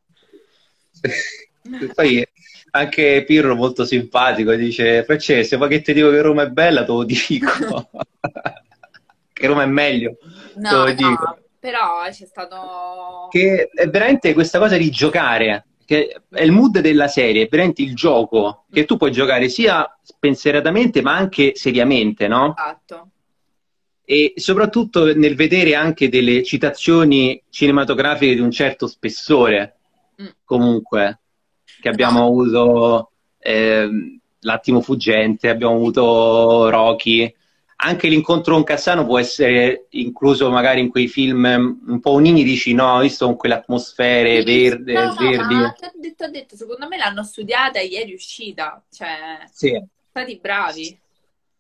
Poi 1.93 2.27
anche 2.71 3.23
Pirro 3.25 3.55
molto 3.55 3.86
simpatico 3.86 4.53
dice 4.53 5.03
Francesco 5.03 5.57
poi 5.57 5.69
che 5.69 5.81
ti 5.81 5.93
dico 5.93 6.09
che 6.09 6.21
Roma 6.21 6.43
è 6.43 6.49
bella 6.49 6.86
te 6.86 6.91
lo 6.91 7.03
dico. 7.03 7.89
Che 9.33 9.47
Roma 9.47 9.63
è 9.63 9.65
meglio 9.65 10.17
no, 10.55 10.69
te 10.69 10.75
lo 10.75 10.86
no. 10.86 10.93
dico 10.93 11.42
però 11.63 12.04
c'è 12.10 12.26
stato... 12.26 13.30
Che 13.30 13.69
è 13.73 13.88
veramente 13.88 14.34
questa 14.34 14.60
cosa 14.60 14.76
di 14.76 14.89
giocare, 14.89 15.67
che 15.86 16.21
è 16.30 16.41
il 16.41 16.52
mood 16.52 16.82
della 16.82 17.08
serie, 17.08 17.45
è 17.45 17.47
veramente 17.49 17.82
il 17.82 17.95
gioco, 17.95 18.65
che 18.69 18.84
tu 18.84 18.97
puoi 18.97 19.13
giocare 19.13 19.47
sia 19.47 19.97
spensieratamente 20.02 21.02
ma 21.02 21.15
anche 21.15 21.54
seriamente, 21.56 22.28
no? 22.28 22.54
Esatto. 22.58 23.12
E 24.04 24.34
soprattutto 24.36 25.15
nel 25.15 25.36
vedere 25.36 25.73
anche 25.73 26.10
delle 26.10 26.43
citazioni 26.43 27.41
cinematografiche 27.49 28.36
di 28.36 28.41
un 28.41 28.52
certo 28.52 28.86
spessore, 28.86 29.78
mm. 30.21 30.28
comunque, 30.43 31.21
che 31.80 31.88
abbiamo 31.88 32.26
avuto 32.28 33.12
eh, 33.38 34.19
L'attimo 34.45 34.82
fuggente, 34.82 35.47
abbiamo 35.47 35.76
avuto 35.76 36.69
Rocky, 36.69 37.34
anche 37.86 38.08
l'incontro 38.08 38.54
con 38.54 38.63
Cassano 38.63 39.06
può 39.06 39.19
essere 39.19 39.88
incluso 39.91 40.50
magari 40.50 40.80
in 40.80 40.89
quei 40.89 41.08
film 41.08 41.82
un 41.86 42.00
po' 42.00 42.12
onirici, 42.12 42.74
no? 42.74 43.00
Visto 43.00 43.26
con 43.26 43.36
quelle 43.36 43.56
atmosfere 43.56 44.39
sì, 44.39 44.46
verde, 44.46 44.93
no, 44.93 45.15
verdi. 45.15 45.56
No, 45.56 45.74
ti 45.78 45.86
ho 45.86 45.91
detto, 45.96 46.30
detto, 46.30 46.56
secondo 46.56 46.88
me 46.88 46.98
l'hanno 46.98 47.24
studiata 47.24 47.80
e 47.80 47.89
è 47.89 48.06
riuscita. 48.06 48.82
Cioè, 48.89 49.46
sì. 49.52 49.69
sono 49.69 49.88
stati 50.10 50.39
bravi. 50.41 51.00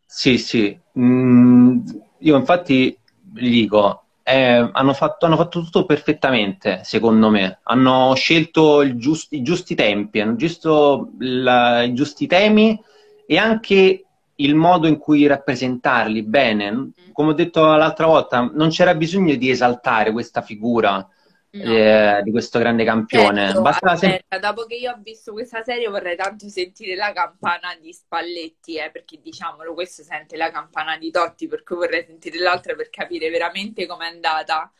Sì, 0.05 0.37
sì. 0.37 0.79
Mm, 0.97 1.79
io 2.19 2.37
infatti 2.37 2.97
gli 3.33 3.49
dico, 3.49 4.05
eh, 4.23 4.69
hanno, 4.71 4.93
fatto, 4.93 5.25
hanno, 5.25 5.35
fatto, 5.35 5.61
tutto 5.61 5.85
perfettamente, 5.85 6.81
secondo 6.85 7.29
me. 7.29 7.59
Hanno 7.63 8.13
scelto 8.15 8.95
giusti, 8.95 9.37
i 9.37 9.41
giusti 9.41 9.75
tempi, 9.75 10.21
hanno 10.21 10.37
scelto 10.37 11.11
i 11.19 11.93
giusti 11.93 12.27
temi 12.27 12.81
e 13.25 13.37
anche 13.37 14.05
il 14.35 14.55
modo 14.55 14.87
in 14.87 14.97
cui 14.97 15.27
rappresentarli 15.27 16.23
bene. 16.23 16.71
Mm. 16.71 16.89
Come 17.11 17.31
ho 17.31 17.33
detto 17.33 17.63
l'altra 17.75 18.07
volta, 18.07 18.49
non 18.53 18.69
c'era 18.69 18.95
bisogno 18.95 19.35
di 19.35 19.49
esaltare 19.49 20.11
questa 20.11 20.41
figura 20.41 20.95
no. 20.95 21.63
eh, 21.63 22.21
di 22.23 22.31
questo 22.31 22.59
grande 22.59 22.83
campione. 22.83 23.47
Certo, 23.47 23.61
aspetta, 23.61 23.95
sem- 23.95 24.19
dopo 24.39 24.65
che 24.65 24.75
io 24.75 24.91
ho 24.91 24.99
visto 25.01 25.33
questa 25.33 25.63
serie 25.63 25.87
vorrei 25.87 26.15
tanto 26.15 26.49
sentire 26.49 26.95
la 26.95 27.11
campana 27.13 27.75
di 27.79 27.93
Spalletti, 27.93 28.77
eh, 28.77 28.89
perché 28.91 29.19
diciamolo, 29.21 29.73
questo 29.73 30.03
sente 30.03 30.37
la 30.37 30.51
campana 30.51 30.97
di 30.97 31.11
Totti, 31.11 31.47
per 31.47 31.63
cui 31.63 31.75
vorrei 31.75 32.05
sentire 32.05 32.39
l'altra 32.39 32.73
per 32.75 32.89
capire 32.89 33.29
veramente 33.29 33.85
com'è 33.85 34.07
andata. 34.07 34.71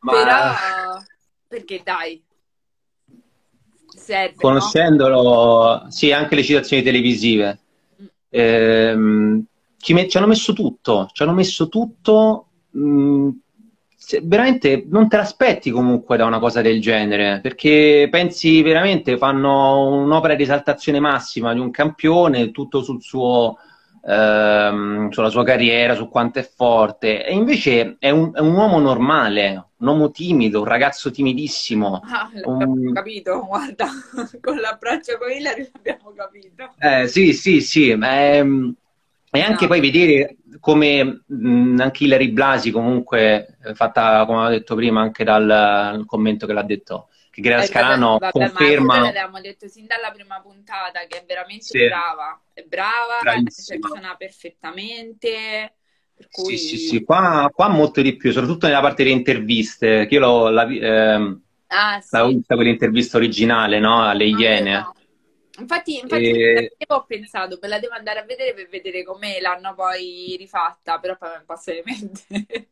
Ma... 0.00 0.12
Però, 0.12 1.02
perché 1.48 1.80
dai, 1.84 2.22
serve, 3.88 4.36
Conoscendolo, 4.36 5.82
no? 5.82 5.90
sì, 5.90 6.12
anche 6.12 6.34
le 6.34 6.42
citazioni 6.42 6.82
televisive 6.82 7.60
ehm, 8.36 9.44
ci, 9.78 9.94
met- 9.94 10.08
ci, 10.08 10.16
hanno 10.16 10.26
messo 10.26 10.52
tutto, 10.52 11.08
ci 11.12 11.22
hanno 11.22 11.32
messo 11.32 11.68
tutto. 11.68 12.46
Mh, 12.70 12.80
mm, 12.80 13.28
veramente 14.22 14.84
non 14.88 15.08
te 15.08 15.16
l'aspetti 15.16 15.70
comunque 15.70 16.16
da 16.16 16.26
una 16.26 16.38
cosa 16.38 16.60
del 16.60 16.80
genere, 16.80 17.40
perché 17.42 18.08
pensi 18.10 18.62
veramente 18.62 19.16
fanno 19.16 19.88
un'opera 20.02 20.34
di 20.34 20.42
esaltazione 20.42 21.00
massima 21.00 21.52
di 21.52 21.60
un 21.60 21.70
campione, 21.70 22.50
tutto 22.52 22.82
sul 22.82 23.02
suo, 23.02 23.56
ehm, 24.06 25.10
sulla 25.10 25.28
sua 25.28 25.44
carriera, 25.44 25.94
su 25.94 26.08
quanto 26.08 26.38
è 26.38 26.42
forte, 26.42 27.26
e 27.26 27.32
invece 27.32 27.96
è 27.98 28.10
un, 28.10 28.30
è 28.32 28.40
un 28.40 28.54
uomo 28.54 28.78
normale, 28.78 29.70
un 29.78 29.88
uomo 29.88 30.10
timido, 30.10 30.60
un 30.60 30.66
ragazzo 30.66 31.10
timidissimo. 31.10 32.00
Ah, 32.04 32.30
l'abbiamo 32.32 32.72
un... 32.72 32.92
capito, 32.92 33.44
guarda, 33.44 33.86
con 34.40 34.56
l'abbraccio 34.56 35.18
con 35.18 35.30
Hilary 35.30 35.70
l'abbiamo 35.72 36.12
capito. 36.14 36.74
Eh, 36.78 37.08
sì, 37.08 37.32
sì, 37.32 37.60
sì, 37.60 37.90
ehm, 37.90 38.74
e 39.30 39.40
anche 39.40 39.62
no. 39.64 39.68
poi 39.68 39.80
vedere 39.80 40.36
come 40.60 41.22
mh, 41.26 41.80
anche 41.80 42.04
Hilary 42.04 42.30
Blasi 42.30 42.70
comunque, 42.70 43.58
fatta 43.74 44.24
come 44.24 44.46
ho 44.46 44.48
detto 44.48 44.74
prima 44.74 45.00
anche 45.00 45.24
dal 45.24 46.04
commento 46.06 46.46
che 46.46 46.52
l'ha 46.52 46.62
detto, 46.62 47.08
Greta 47.40 47.62
eh, 47.62 47.66
Scalano 47.66 48.18
vabbè, 48.18 48.30
conferma... 48.30 48.98
Ma 48.98 49.00
l'abbiamo 49.00 49.40
detto 49.40 49.68
sin 49.68 49.86
dalla 49.86 50.10
prima 50.10 50.40
puntata 50.40 51.00
che 51.06 51.20
è 51.20 51.24
veramente 51.26 51.64
sì. 51.64 51.86
brava, 51.86 52.40
è 52.52 52.62
brava, 52.62 53.18
funziona 53.22 54.14
perfettamente. 54.16 55.74
Per 56.14 56.28
cui... 56.30 56.56
Sì, 56.56 56.76
sì, 56.76 56.86
sì, 56.86 57.04
qua, 57.04 57.50
qua, 57.52 57.68
molto 57.68 58.00
di 58.00 58.16
più, 58.16 58.32
soprattutto 58.32 58.66
nella 58.66 58.80
parte 58.80 59.02
delle 59.02 59.14
interviste, 59.14 60.06
che 60.06 60.14
io 60.14 60.20
l'ho 60.20 60.48
la, 60.48 60.66
ehm, 60.66 61.42
ah, 61.66 62.00
sì. 62.00 62.26
vista 62.34 62.54
quell'intervista 62.54 63.18
originale, 63.18 63.78
no? 63.78 64.02
Alle 64.02 64.24
ah, 64.24 64.38
Iene. 64.38 64.72
No. 64.72 64.94
Infatti, 65.58 65.98
infatti 65.98 66.30
e... 66.30 66.76
ho 66.86 67.04
pensato, 67.04 67.58
me 67.60 67.68
la 67.68 67.78
devo 67.78 67.94
andare 67.94 68.20
a 68.20 68.24
vedere 68.24 68.54
per 68.54 68.68
vedere 68.68 69.04
come 69.04 69.40
l'hanno 69.40 69.74
poi 69.74 70.36
rifatta, 70.38 70.98
però 70.98 71.16
poi 71.16 71.30
mi 71.38 71.44
passa 71.44 71.72
in 71.72 71.82
mente. 71.84 72.68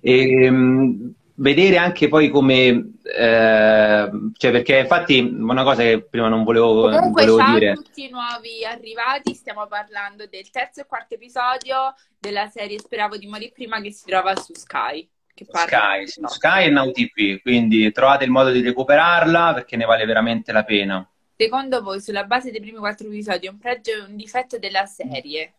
e, 0.00 0.42
ehm, 0.44 1.14
vedere 1.36 1.76
anche 1.76 2.08
poi 2.08 2.28
come, 2.28 2.92
eh, 3.02 4.10
cioè 4.36 4.50
perché 4.50 4.78
infatti 4.78 5.18
una 5.20 5.62
cosa 5.62 5.82
che 5.82 6.02
prima 6.08 6.28
non 6.28 6.44
volevo, 6.44 6.88
Comunque, 6.88 7.26
volevo 7.26 7.38
ciao 7.38 7.54
dire. 7.54 7.70
a 7.70 7.74
tutti 7.74 8.04
i 8.04 8.10
nuovi 8.10 8.64
arrivati, 8.64 9.34
stiamo 9.34 9.66
parlando 9.66 10.26
del 10.26 10.50
terzo 10.50 10.80
e 10.80 10.86
quarto 10.86 11.14
episodio 11.14 11.94
della 12.18 12.46
serie 12.48 12.78
Speravo 12.78 13.16
di 13.16 13.26
morire 13.26 13.52
prima 13.52 13.80
che 13.80 13.92
si 13.92 14.04
trova 14.06 14.34
su 14.36 14.54
Sky. 14.54 15.08
Sky, 15.34 16.06
su 16.06 16.26
Sky 16.26 16.64
e 16.64 16.70
Now 16.70 16.90
TV, 16.92 17.40
quindi 17.42 17.92
trovate 17.92 18.24
il 18.24 18.30
modo 18.30 18.50
di 18.50 18.62
recuperarla 18.62 19.52
perché 19.52 19.76
ne 19.76 19.84
vale 19.84 20.06
veramente 20.06 20.50
la 20.50 20.64
pena. 20.64 21.06
Secondo 21.36 21.82
voi, 21.82 22.00
sulla 22.00 22.24
base 22.24 22.50
dei 22.50 22.60
primi 22.60 22.78
quattro 22.78 23.06
episodi, 23.06 23.46
è 23.46 23.50
un 23.50 23.58
pregio 23.58 23.90
e 23.92 24.00
un 24.00 24.16
difetto 24.16 24.58
della 24.58 24.86
serie? 24.86 25.52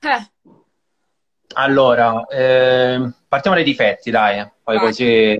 Eh. 0.00 0.30
Allora, 1.54 2.26
eh, 2.26 3.12
partiamo 3.26 3.56
dai 3.56 3.64
difetti, 3.64 4.10
dai, 4.10 4.46
poi 4.62 4.76
vai. 4.76 4.84
così... 4.86 5.38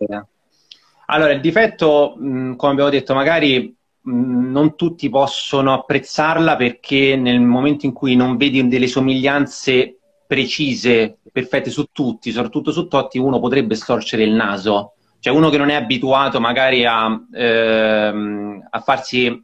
Allora, 1.07 1.33
il 1.33 1.41
difetto, 1.41 2.15
mh, 2.17 2.57
come 2.57 2.73
abbiamo 2.73 2.91
detto, 2.91 3.15
magari 3.15 3.75
mh, 4.01 4.51
non 4.51 4.77
tutti 4.77 5.09
possono 5.09 5.73
apprezzarla 5.73 6.57
perché 6.57 7.17
nel 7.17 7.41
momento 7.41 7.87
in 7.87 7.93
cui 7.93 8.17
non 8.17 8.37
vedi 8.37 8.67
delle 8.69 8.87
somiglianze 8.87 9.99
precise, 10.27 11.19
perfette 11.33 11.71
su 11.71 11.87
tutti, 11.93 12.31
soprattutto 12.31 12.71
su 12.71 12.87
Totti, 12.87 13.19
uno 13.19 13.41
potrebbe 13.41 13.75
storcere 13.75 14.23
il 14.23 14.33
naso. 14.33 14.95
Cioè 15.19 15.35
uno 15.35 15.51
che 15.51 15.59
non 15.59 15.71
è 15.71 15.75
abituato 15.75 16.41
magari 16.41 16.85
a, 16.85 17.21
ehm, 17.33 18.69
a 18.71 18.81
farsi... 18.81 19.43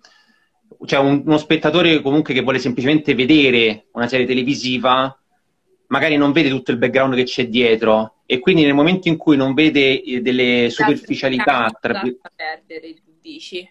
Cioè 0.85 0.99
un, 0.99 1.23
uno 1.25 1.39
spettatore 1.39 2.01
comunque 2.01 2.35
che 2.35 2.43
vuole 2.43 2.59
semplicemente 2.59 3.15
vedere 3.15 3.87
una 3.93 4.09
serie 4.09 4.27
televisiva 4.27 5.17
magari 5.89 6.17
non 6.17 6.33
vede 6.33 6.49
tutto 6.49 6.71
il 6.71 6.79
background 6.79 7.15
che 7.15 7.25
c'è 7.25 7.49
dietro 7.49 8.17
e 8.27 8.41
quindi 8.41 8.65
nel 8.65 8.75
momento 8.75 9.09
in 9.09 9.17
cui 9.17 9.37
non 9.37 9.55
vede 9.55 10.03
eh, 10.03 10.21
delle 10.21 10.69
superficialità 10.71 11.71
tra... 11.81 12.03
perdere, 12.35 12.95
dici? 13.21 13.69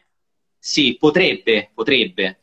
Sì, 0.57 0.95
potrebbe, 0.99 1.71
potrebbe. 1.73 2.39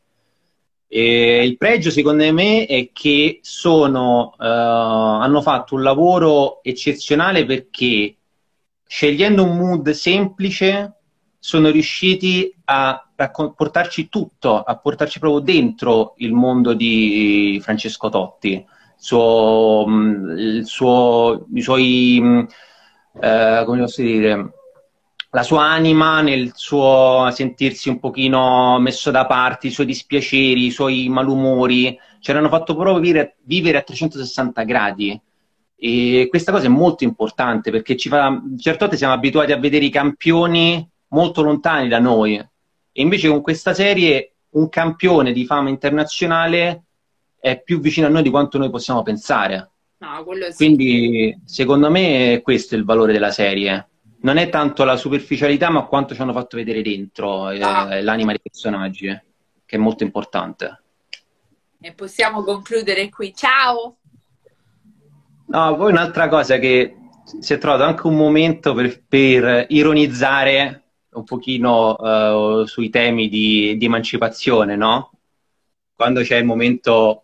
E 0.87 1.43
il 1.43 1.57
pregio 1.57 1.89
secondo 1.89 2.31
me 2.31 2.67
è 2.67 2.89
che 2.93 3.39
sono, 3.41 4.35
uh, 4.37 4.43
hanno 4.43 5.41
fatto 5.41 5.73
un 5.73 5.81
lavoro 5.81 6.61
eccezionale 6.61 7.45
perché 7.45 8.15
scegliendo 8.85 9.43
un 9.43 9.57
mood 9.57 9.89
semplice 9.89 10.93
sono 11.39 11.71
riusciti 11.71 12.53
a 12.65 13.09
portarci 13.55 14.07
tutto, 14.07 14.61
a 14.61 14.77
portarci 14.77 15.19
proprio 15.19 15.41
dentro 15.41 16.13
il 16.17 16.31
mondo 16.31 16.73
di 16.73 17.59
Francesco 17.61 18.09
Totti 18.09 18.63
suo, 19.03 19.85
mm, 19.87 20.37
il 20.37 20.65
suo, 20.65 21.45
i 21.53 21.61
suoi, 21.61 22.19
mm, 22.21 22.39
eh, 23.21 23.63
come 23.65 23.79
posso 23.79 24.01
dire, 24.01 24.53
la 25.31 25.43
sua 25.43 25.63
anima 25.65 26.21
nel 26.21 26.51
suo 26.53 27.27
sentirsi 27.31 27.89
un 27.89 27.99
pochino 27.99 28.77
messo 28.79 29.11
da 29.11 29.25
parte, 29.25 29.67
i 29.67 29.71
suoi 29.71 29.87
dispiaceri, 29.87 30.65
i 30.65 30.71
suoi 30.71 31.09
malumori, 31.09 31.99
ci 32.19 32.31
hanno 32.31 32.49
fatto 32.49 32.75
proprio 32.75 32.99
vivere, 32.99 33.37
vivere 33.43 33.79
a 33.79 33.81
360 33.81 34.63
gradi. 34.63 35.19
E 35.75 36.27
questa 36.29 36.51
cosa 36.51 36.65
è 36.67 36.69
molto 36.69 37.03
importante 37.03 37.71
perché 37.71 37.97
ci 37.97 38.07
fa, 38.09 38.41
certe 38.57 38.79
volte 38.79 38.97
siamo 38.97 39.13
abituati 39.13 39.51
a 39.51 39.57
vedere 39.57 39.85
i 39.85 39.89
campioni 39.89 40.87
molto 41.09 41.41
lontani 41.41 41.89
da 41.89 41.99
noi. 41.99 42.35
E 42.35 43.01
invece 43.01 43.27
con 43.27 43.41
questa 43.41 43.73
serie 43.73 44.35
un 44.51 44.69
campione 44.69 45.33
di 45.33 45.45
fama 45.45 45.69
internazionale 45.69 46.83
è 47.43 47.61
più 47.61 47.81
vicino 47.81 48.07
a 48.07 48.09
noi 48.09 48.23
di 48.23 48.29
quanto 48.29 48.57
noi 48.57 48.69
possiamo 48.69 49.03
pensare. 49.03 49.69
No, 49.97 50.25
sì. 50.49 50.55
Quindi, 50.55 51.37
secondo 51.43 51.91
me, 51.91 52.39
questo 52.41 52.73
è 52.73 52.77
il 52.77 52.85
valore 52.85 53.11
della 53.11 53.31
serie. 53.31 53.89
Non 54.21 54.37
è 54.37 54.47
tanto 54.47 54.85
la 54.85 54.95
superficialità, 54.95 55.69
ma 55.69 55.83
quanto 55.83 56.15
ci 56.15 56.21
hanno 56.21 56.31
fatto 56.31 56.55
vedere 56.55 56.81
dentro 56.81 57.49
eh, 57.49 57.61
ah. 57.61 58.01
l'anima 58.01 58.31
dei 58.31 58.39
personaggi, 58.41 59.07
eh, 59.07 59.21
che 59.65 59.75
è 59.75 59.79
molto 59.79 60.05
importante. 60.05 60.83
E 61.81 61.91
possiamo 61.91 62.43
concludere 62.43 63.09
qui. 63.09 63.33
Ciao! 63.35 63.97
No, 65.47 65.75
poi 65.75 65.91
un'altra 65.91 66.29
cosa 66.29 66.57
che 66.59 66.95
si 67.41 67.53
è 67.53 67.57
trovato 67.57 67.83
anche 67.83 68.07
un 68.07 68.15
momento 68.15 68.73
per, 68.73 69.03
per 69.05 69.65
ironizzare 69.67 70.83
un 71.11 71.25
pochino 71.25 71.93
uh, 71.95 72.63
sui 72.63 72.89
temi 72.89 73.27
di, 73.27 73.75
di 73.77 73.85
emancipazione, 73.85 74.77
no? 74.77 75.11
Quando 75.93 76.21
c'è 76.21 76.37
il 76.37 76.45
momento 76.45 77.22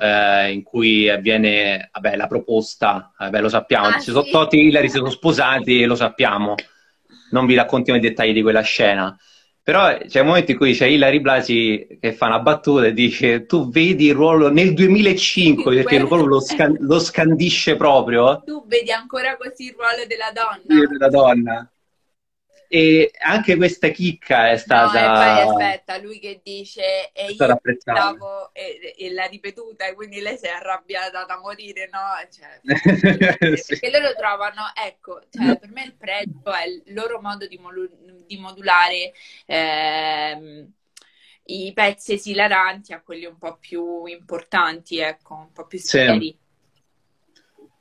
eh, 0.00 0.52
in 0.52 0.62
cui 0.62 1.08
avviene 1.08 1.90
vabbè, 1.92 2.16
la 2.16 2.26
proposta, 2.26 3.12
vabbè, 3.18 3.40
lo 3.40 3.48
sappiamo, 3.48 3.88
ah, 3.88 3.98
sì. 3.98 4.12
Totti 4.12 4.58
e 4.58 4.64
Hillary 4.64 4.88
si 4.88 4.96
sono 4.96 5.10
sposati, 5.10 5.84
lo 5.84 5.94
sappiamo, 5.94 6.54
non 7.30 7.46
vi 7.46 7.54
raccontiamo 7.54 7.98
i 7.98 8.02
dettagli 8.02 8.32
di 8.32 8.42
quella 8.42 8.62
scena. 8.62 9.16
Però 9.62 9.98
c'è 9.98 10.20
un 10.20 10.26
momento 10.26 10.52
in 10.52 10.56
cui 10.56 10.72
c'è 10.72 10.86
Hilary 10.86 11.20
Blasi 11.20 11.98
che 12.00 12.12
fa 12.14 12.26
una 12.26 12.40
battuta 12.40 12.86
e 12.86 12.94
dice 12.94 13.44
tu 13.44 13.68
vedi 13.68 14.06
il 14.06 14.14
ruolo 14.14 14.50
nel 14.50 14.72
2005, 14.72 15.74
perché 15.76 15.96
il 15.96 16.06
ruolo 16.06 16.24
lo, 16.24 16.40
scan- 16.40 16.78
lo, 16.80 16.98
scandisce 16.98 17.76
proprio. 17.76 18.42
Tu 18.44 18.64
vedi 18.66 18.90
ancora 18.90 19.36
così 19.36 19.66
il 19.66 19.74
ruolo 19.76 20.06
della 20.08 20.32
donna. 20.32 20.88
Della 20.88 21.08
donna. 21.08 21.70
E 22.72 23.10
anche 23.18 23.56
questa 23.56 23.88
chicca 23.88 24.48
è 24.48 24.56
stata. 24.56 25.00
No, 25.00 25.04
e 25.04 25.10
poi 25.10 25.40
aspetta, 25.40 25.98
lui 25.98 26.20
che 26.20 26.40
dice 26.40 27.10
e 27.10 27.32
io 27.32 27.60
stavo 27.78 28.54
e, 28.54 28.94
e, 28.96 29.10
l'ha 29.10 29.24
ripetuta, 29.24 29.88
e 29.88 29.94
quindi 29.94 30.20
lei 30.20 30.38
si 30.38 30.44
è 30.44 30.50
arrabbiata 30.50 31.24
da 31.24 31.40
morire, 31.40 31.90
no? 31.90 31.98
Cioè, 32.30 32.60
sì. 33.56 33.76
Perché 33.76 33.90
loro 33.90 34.14
trovano, 34.14 34.70
ecco, 34.86 35.20
cioè, 35.30 35.58
per 35.58 35.68
me 35.72 35.82
il 35.82 35.96
pregio 35.96 36.52
è 36.52 36.64
il 36.68 36.94
loro 36.94 37.20
modo 37.20 37.44
di, 37.48 37.58
molu- 37.58 38.24
di 38.24 38.38
modulare. 38.38 39.14
Ehm, 39.46 40.72
i 41.46 41.72
pezzi 41.74 42.12
esilaranti 42.12 42.92
a 42.92 43.00
quelli 43.00 43.24
un 43.24 43.36
po' 43.36 43.56
più 43.56 44.04
importanti, 44.04 44.98
ecco, 44.98 45.34
un 45.34 45.50
po' 45.50 45.66
più 45.66 45.80
seri. 45.80 46.38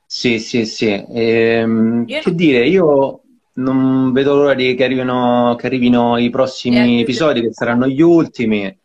Sì, 0.07 0.39
sì, 0.39 0.65
sì. 0.65 0.65
sì. 0.65 1.05
Ehm, 1.13 2.07
che 2.07 2.23
non... 2.25 2.35
dire, 2.35 2.67
io 2.67 3.21
non 3.59 4.11
vedo 4.11 4.35
l'ora 4.35 4.53
di 4.53 4.73
che 4.75 4.83
arrivino, 4.83 5.55
che 5.57 5.67
arrivino 5.67 6.17
i 6.17 6.29
prossimi 6.29 7.01
episodi, 7.01 7.41
che 7.41 7.53
saranno 7.53 7.87
gli 7.87 8.01
ultimi. 8.01 8.77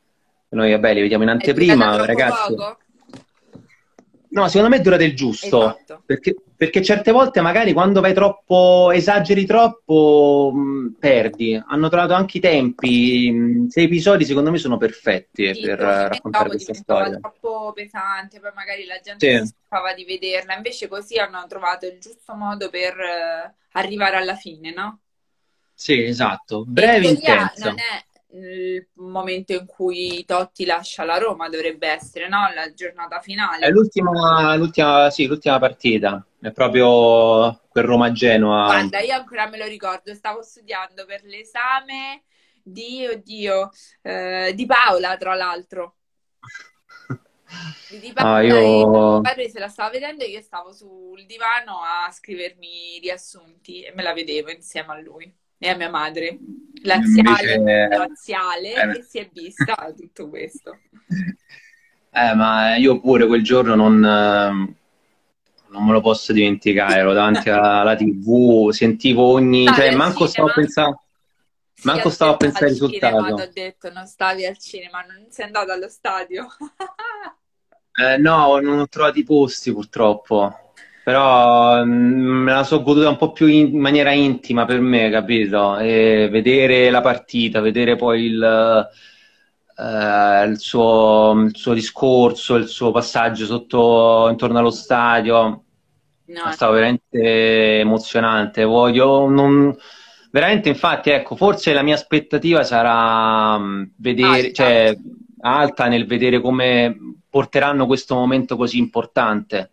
Noi, 0.50 0.70
vabbè, 0.70 0.94
li 0.94 1.00
vediamo 1.00 1.24
in 1.24 1.30
anteprima, 1.30 2.04
ragazzi. 2.04 2.54
Poco? 2.54 2.78
No, 4.30 4.48
secondo 4.48 4.74
me 4.74 4.80
dura 4.82 4.96
del 4.96 5.14
giusto. 5.14 5.62
Esatto. 5.62 6.02
Perché, 6.04 6.34
perché, 6.64 6.82
certe 6.82 7.12
volte, 7.12 7.40
magari 7.40 7.72
quando 7.72 8.00
vai 8.00 8.14
troppo, 8.14 8.90
esageri 8.90 9.44
troppo, 9.44 10.50
mh, 10.54 10.96
perdi. 10.98 11.62
Hanno 11.66 11.88
trovato 11.88 12.14
anche 12.14 12.38
i 12.38 12.40
tempi. 12.40 13.30
Mh, 13.30 13.68
sei 13.68 13.84
episodi, 13.84 14.24
secondo 14.24 14.50
me, 14.50 14.58
sono 14.58 14.78
perfetti 14.78 15.54
sì, 15.54 15.60
per 15.60 15.78
raccontare 15.78 16.48
questa 16.48 16.74
storia. 16.74 17.18
troppo 17.18 17.72
pesante, 17.74 18.40
poi 18.40 18.52
magari 18.54 18.86
la 18.86 18.98
gente 19.02 19.38
sì. 19.38 19.46
si 19.46 19.54
stava 19.66 19.92
di 19.92 20.04
vederla. 20.04 20.56
Invece, 20.56 20.88
così 20.88 21.18
hanno 21.18 21.44
trovato 21.46 21.86
il 21.86 21.98
giusto 21.98 22.34
modo 22.34 22.70
per 22.70 22.94
uh, 22.94 23.52
arrivare 23.72 24.16
alla 24.16 24.36
fine, 24.36 24.72
no? 24.72 25.00
Sì, 25.74 26.02
esatto. 26.02 26.64
Breve 26.66 27.06
e 27.06 27.10
intensa. 27.10 27.68
Non 27.68 27.78
è 27.78 28.13
il 28.36 28.88
momento 28.94 29.52
in 29.52 29.64
cui 29.64 30.24
Totti 30.24 30.64
lascia 30.64 31.04
la 31.04 31.18
Roma 31.18 31.48
dovrebbe 31.48 31.88
essere, 31.88 32.28
no? 32.28 32.50
La 32.54 32.72
giornata 32.72 33.20
finale. 33.20 33.66
È 33.66 33.70
l'ultima, 33.70 34.56
l'ultima, 34.56 35.08
sì, 35.10 35.26
l'ultima 35.26 35.58
partita, 35.58 36.24
è 36.40 36.50
proprio 36.50 37.60
quel 37.68 37.84
Roma-Genoa. 37.84 38.66
Guarda, 38.66 39.00
io 39.00 39.14
ancora 39.14 39.48
me 39.48 39.58
lo 39.58 39.66
ricordo, 39.66 40.14
stavo 40.14 40.42
studiando 40.42 41.04
per 41.06 41.22
l'esame 41.24 42.24
di, 42.62 43.06
oddio, 43.06 43.70
eh, 44.02 44.52
di 44.54 44.66
Paola, 44.66 45.16
tra 45.16 45.34
l'altro. 45.34 45.96
Di 47.88 48.12
Paola, 48.12 48.34
ah, 48.34 48.42
io... 48.42 49.20
padre 49.20 49.48
se 49.48 49.60
la 49.60 49.68
stava 49.68 49.90
vedendo 49.90 50.24
e 50.24 50.28
io 50.28 50.40
stavo 50.40 50.72
sul 50.72 51.24
divano 51.24 51.82
a 51.82 52.10
scrivermi 52.10 52.96
i 52.96 52.98
riassunti 52.98 53.82
e 53.82 53.92
me 53.94 54.02
la 54.02 54.12
vedevo 54.12 54.50
insieme 54.50 54.92
a 54.92 54.98
lui 54.98 55.32
e 55.58 55.68
a 55.68 55.76
mia 55.76 55.90
madre, 55.90 56.38
laziale, 56.82 57.54
Invece... 57.54 57.96
laziale 57.96 58.74
eh, 58.74 58.92
che 58.92 59.02
si 59.02 59.18
è 59.18 59.28
vista 59.32 59.92
tutto 59.96 60.28
questo. 60.28 60.78
Eh, 62.16 62.32
ma 62.32 62.76
io 62.76 63.00
pure 63.00 63.26
quel 63.26 63.42
giorno 63.42 63.74
non, 63.74 63.98
non 63.98 65.84
me 65.84 65.92
lo 65.92 66.00
posso 66.00 66.32
dimenticare, 66.32 67.00
ero 67.00 67.12
davanti 67.12 67.50
alla, 67.50 67.96
tv, 67.96 68.70
sentivo 68.70 69.24
ogni... 69.24 69.64
No, 69.64 69.72
cioè, 69.72 69.92
manco 69.96 70.28
stavo 70.28 70.52
pensando... 70.54 71.02
Manco 71.82 72.10
stavo 72.10 72.34
a 72.34 72.36
pensare 72.36 72.66
al 72.66 72.70
risultato. 72.70 73.16
Cinema, 73.16 73.42
ho 73.42 73.50
detto, 73.52 73.90
non 73.90 74.06
stavi 74.06 74.46
al 74.46 74.56
cinema, 74.58 75.00
non 75.00 75.26
sei 75.28 75.46
andato 75.46 75.72
allo 75.72 75.88
stadio. 75.88 76.46
eh, 78.00 78.16
no, 78.16 78.60
non 78.60 78.78
ho 78.78 78.86
trovato 78.86 79.18
i 79.18 79.24
posti 79.24 79.72
purtroppo. 79.72 80.63
Però 81.04 81.84
mm, 81.84 82.42
me 82.44 82.52
la 82.52 82.64
sono 82.64 82.82
goduta 82.82 83.10
un 83.10 83.18
po' 83.18 83.32
più 83.32 83.46
in, 83.46 83.74
in 83.74 83.78
maniera 83.78 84.12
intima 84.12 84.64
per 84.64 84.80
me, 84.80 85.10
capito? 85.10 85.76
E 85.76 86.28
vedere 86.30 86.88
la 86.88 87.02
partita, 87.02 87.60
vedere 87.60 87.94
poi 87.94 88.24
il, 88.24 88.88
eh, 89.76 90.44
il, 90.46 90.58
suo, 90.58 91.44
il, 91.46 91.56
suo, 91.56 91.74
discorso, 91.74 92.54
il 92.54 92.68
suo 92.68 92.90
passaggio 92.90 93.44
sotto, 93.44 94.28
intorno 94.30 94.58
allo 94.58 94.70
stadio, 94.70 95.64
no. 96.24 96.44
è 96.48 96.52
stato 96.52 96.72
veramente 96.72 97.80
emozionante. 97.80 98.64
Voglio 98.64 99.28
non 99.28 99.76
veramente, 100.30 100.70
infatti, 100.70 101.10
ecco, 101.10 101.36
forse 101.36 101.74
la 101.74 101.82
mia 101.82 101.96
aspettativa 101.96 102.62
sarà 102.64 103.58
mm, 103.58 103.82
vedere, 103.98 104.46
alta. 104.46 104.52
cioè, 104.52 104.96
alta 105.40 105.86
nel 105.86 106.06
vedere 106.06 106.40
come 106.40 106.96
porteranno 107.28 107.84
questo 107.84 108.14
momento 108.14 108.56
così 108.56 108.78
importante. 108.78 109.68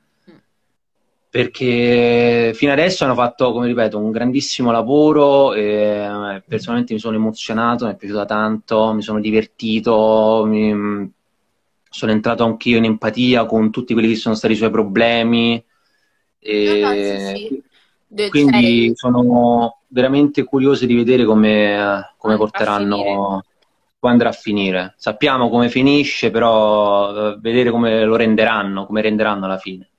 Perché 1.32 2.52
fino 2.54 2.74
adesso 2.74 3.06
hanno 3.06 3.16
fatto, 3.16 3.54
come 3.54 3.68
ripeto, 3.68 3.98
un 3.98 4.12
grandissimo 4.12 4.70
lavoro. 4.70 5.54
E 5.54 6.44
personalmente 6.46 6.94
mi 6.94 7.00
sono 7.00 7.16
emozionato, 7.16 7.86
mi 7.86 7.94
è 7.94 7.96
piaciuta 7.96 8.26
tanto, 8.26 8.92
mi 8.92 9.02
sono 9.02 9.22
divertito, 9.22 10.44
mi, 10.46 10.74
mm, 10.74 11.06
sono 11.90 12.12
entrato 12.12 12.44
anch'io 12.44 12.78
in 12.78 12.84
empatia 12.84 13.46
con 13.46 13.72
tutti 13.72 13.94
quelli 13.94 14.10
che 14.10 14.16
sono 14.16 14.36
stati 14.36 14.54
i 14.54 14.58
suoi 14.58 14.72
problemi. 14.72 15.64
E... 16.38 16.82
No, 16.82 16.92
sì. 17.38 17.64
Quindi 18.30 18.92
sono 18.96 19.84
veramente 19.88 20.44
curioso 20.44 20.86
di 20.86 20.96
vedere 20.96 21.24
come, 21.24 22.14
come 22.18 22.36
porteranno, 22.36 23.44
come 24.00 24.12
andrà 24.12 24.30
a 24.30 24.34
finire. 24.34 24.96
Sappiamo 24.98 25.50
come 25.50 25.70
finisce, 25.70 26.30
però 26.30 27.32
eh, 27.32 27.38
vedere 27.40 27.72
come 27.72 28.04
lo 28.04 28.18
renderanno, 28.18 28.86
come 28.86 29.02
renderanno 29.02 29.46
alla 29.46 29.58
fine. 29.58 29.91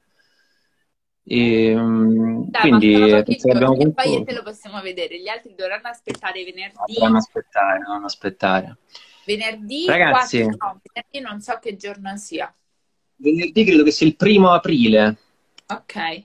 E, 1.25 1.75
mm, 1.75 2.43
Dai, 2.47 2.61
quindi 2.63 2.95
abbiamo 2.95 3.79
e 3.79 3.93
poi 3.93 4.25
te 4.25 4.33
lo 4.33 4.43
possiamo 4.43 4.81
vedere, 4.81 5.21
gli 5.21 5.29
altri 5.29 5.55
dovranno 5.55 5.89
aspettare 5.89 6.45
venerdì. 6.45 6.95
Dovranno 6.95 7.17
aspettare, 7.19 7.79
dovranno 7.79 8.07
aspettare. 8.07 8.77
Venerdì, 9.25 9.87
Ragazzi, 9.87 10.43
4, 10.43 10.57
no, 10.59 10.81
venerdì 10.83 11.21
non 11.21 11.41
so 11.41 11.59
che 11.61 11.77
giorno 11.77 12.17
sia. 12.17 12.53
Venerdì 13.17 13.65
credo 13.65 13.85
che 13.85 13.93
sia 13.93 14.07
il 14.07 14.17
primo 14.17 14.51
aprile. 14.51 15.17
Ok. 15.69 16.25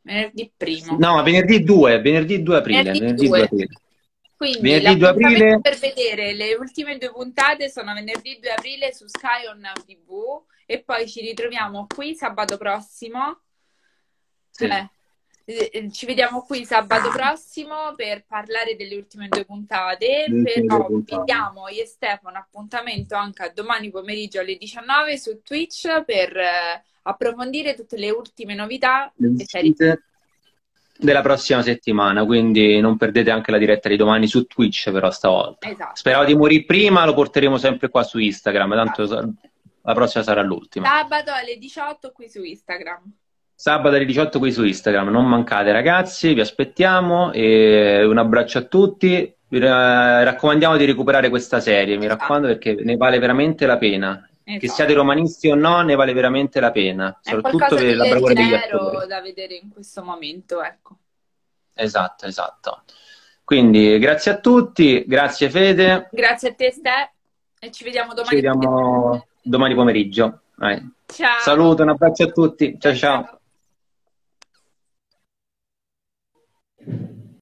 Venerdì 0.00 0.50
primo. 0.56 0.96
No, 0.98 1.22
venerdì 1.22 1.62
2, 1.62 2.00
venerdì 2.00 2.42
2 2.42 2.56
aprile. 2.56 2.82
Venerdì, 2.82 3.00
venerdì 3.00 3.26
2. 3.26 3.38
2 3.38 3.44
aprile. 3.44 3.68
Quindi 4.36 4.60
venerdì 4.60 4.98
2 4.98 5.08
aprile... 5.08 5.60
per 5.60 5.78
vedere 5.78 6.32
le 6.32 6.54
ultime 6.54 6.98
due 6.98 7.12
puntate 7.12 7.68
sono 7.68 7.92
venerdì 7.92 8.38
2 8.40 8.50
aprile 8.50 8.92
su 8.92 9.06
Sky 9.06 9.46
on 9.46 9.62
TV 9.86 10.42
e 10.66 10.82
poi 10.82 11.08
ci 11.08 11.20
ritroviamo 11.20 11.86
qui 11.86 12.14
sabato 12.14 12.56
prossimo. 12.56 13.42
Sì. 14.52 14.64
Eh, 14.66 14.90
eh, 15.44 15.90
ci 15.90 16.06
vediamo 16.06 16.42
qui 16.42 16.64
sabato 16.64 17.08
prossimo 17.10 17.94
per 17.96 18.24
parlare 18.26 18.76
delle 18.76 18.94
ultime 18.94 19.28
due 19.28 19.44
puntate. 19.44 20.26
Però 20.44 20.86
vi 20.88 21.20
diamo 21.24 21.68
io 21.68 21.82
e 21.82 21.86
Stefano 21.86 22.38
appuntamento 22.38 23.16
anche 23.16 23.42
a 23.42 23.52
domani 23.52 23.90
pomeriggio 23.90 24.40
alle 24.40 24.56
19 24.56 25.18
su 25.18 25.40
Twitch 25.42 26.04
per 26.04 26.36
eh, 26.36 26.84
approfondire 27.02 27.74
tutte 27.74 27.96
le 27.96 28.10
ultime 28.10 28.54
novità 28.54 29.12
della 31.02 31.22
prossima 31.22 31.62
settimana, 31.62 32.24
quindi 32.24 32.80
non 32.80 32.96
perdete 32.96 33.30
anche 33.30 33.50
la 33.50 33.58
diretta 33.58 33.88
di 33.88 33.96
domani 33.96 34.28
su 34.28 34.44
Twitch 34.46 34.92
però 34.92 35.10
stavolta. 35.10 35.68
Esatto. 35.68 35.96
Speravo 35.96 36.24
di 36.24 36.36
morire 36.36 36.64
prima, 36.64 37.04
lo 37.04 37.14
porteremo 37.14 37.58
sempre 37.58 37.88
qua 37.88 38.04
su 38.04 38.18
Instagram, 38.18 38.74
tanto 38.74 39.02
esatto. 39.02 39.32
la 39.82 39.94
prossima 39.94 40.22
sarà 40.22 40.42
l'ultima. 40.42 40.86
Sabato 40.86 41.32
alle 41.32 41.58
18 41.58 42.12
qui 42.12 42.28
su 42.28 42.42
Instagram. 42.42 43.02
Sabato 43.62 43.94
alle 43.94 44.04
18 44.04 44.40
qui 44.40 44.50
su 44.50 44.64
Instagram, 44.64 45.10
non 45.10 45.24
mancate 45.24 45.70
ragazzi, 45.70 46.34
vi 46.34 46.40
aspettiamo 46.40 47.30
e 47.30 48.02
un 48.02 48.18
abbraccio 48.18 48.58
a 48.58 48.62
tutti. 48.62 49.32
Vi 49.46 49.58
raccomandiamo 49.60 50.76
di 50.76 50.84
recuperare 50.84 51.28
questa 51.28 51.60
serie, 51.60 51.96
mi 51.96 52.08
raccomando 52.08 52.48
perché 52.48 52.74
ne 52.82 52.96
vale 52.96 53.20
veramente 53.20 53.64
la 53.66 53.78
pena 53.78 54.28
Esatto. 54.44 54.58
Che 54.58 54.68
siate 54.68 54.94
romanisti 54.94 55.48
o 55.48 55.54
no, 55.54 55.80
ne 55.82 55.94
vale 55.94 56.12
veramente 56.12 56.58
la 56.58 56.72
pena. 56.72 57.20
È 57.22 57.30
soprattutto 57.30 57.76
per 57.76 57.94
la 57.94 58.08
bravura 58.08 58.32
degli 58.32 58.52
attori. 58.52 59.06
da 59.06 59.20
vedere 59.20 59.54
in 59.54 59.68
questo 59.68 60.02
momento, 60.02 60.60
ecco. 60.60 60.96
Esatto, 61.72 62.26
esatto. 62.26 62.82
Quindi 63.44 63.96
grazie 64.00 64.32
a 64.32 64.38
tutti, 64.38 65.04
grazie 65.06 65.48
Fede. 65.48 66.08
Grazie 66.10 66.48
a 66.48 66.54
te 66.54 66.72
Ste 66.72 67.12
e 67.60 67.70
ci 67.70 67.84
vediamo 67.84 68.12
domani. 68.14 68.28
Ci 68.28 68.34
vediamo 68.34 69.24
domani 69.40 69.74
pomeriggio. 69.76 70.40
Ciao. 71.06 71.38
Saluto, 71.38 71.84
un 71.84 71.90
abbraccio 71.90 72.24
a 72.24 72.32
tutti. 72.32 72.76
ciao. 72.80 72.92
ciao. 72.96 73.22
ciao. 73.22 73.36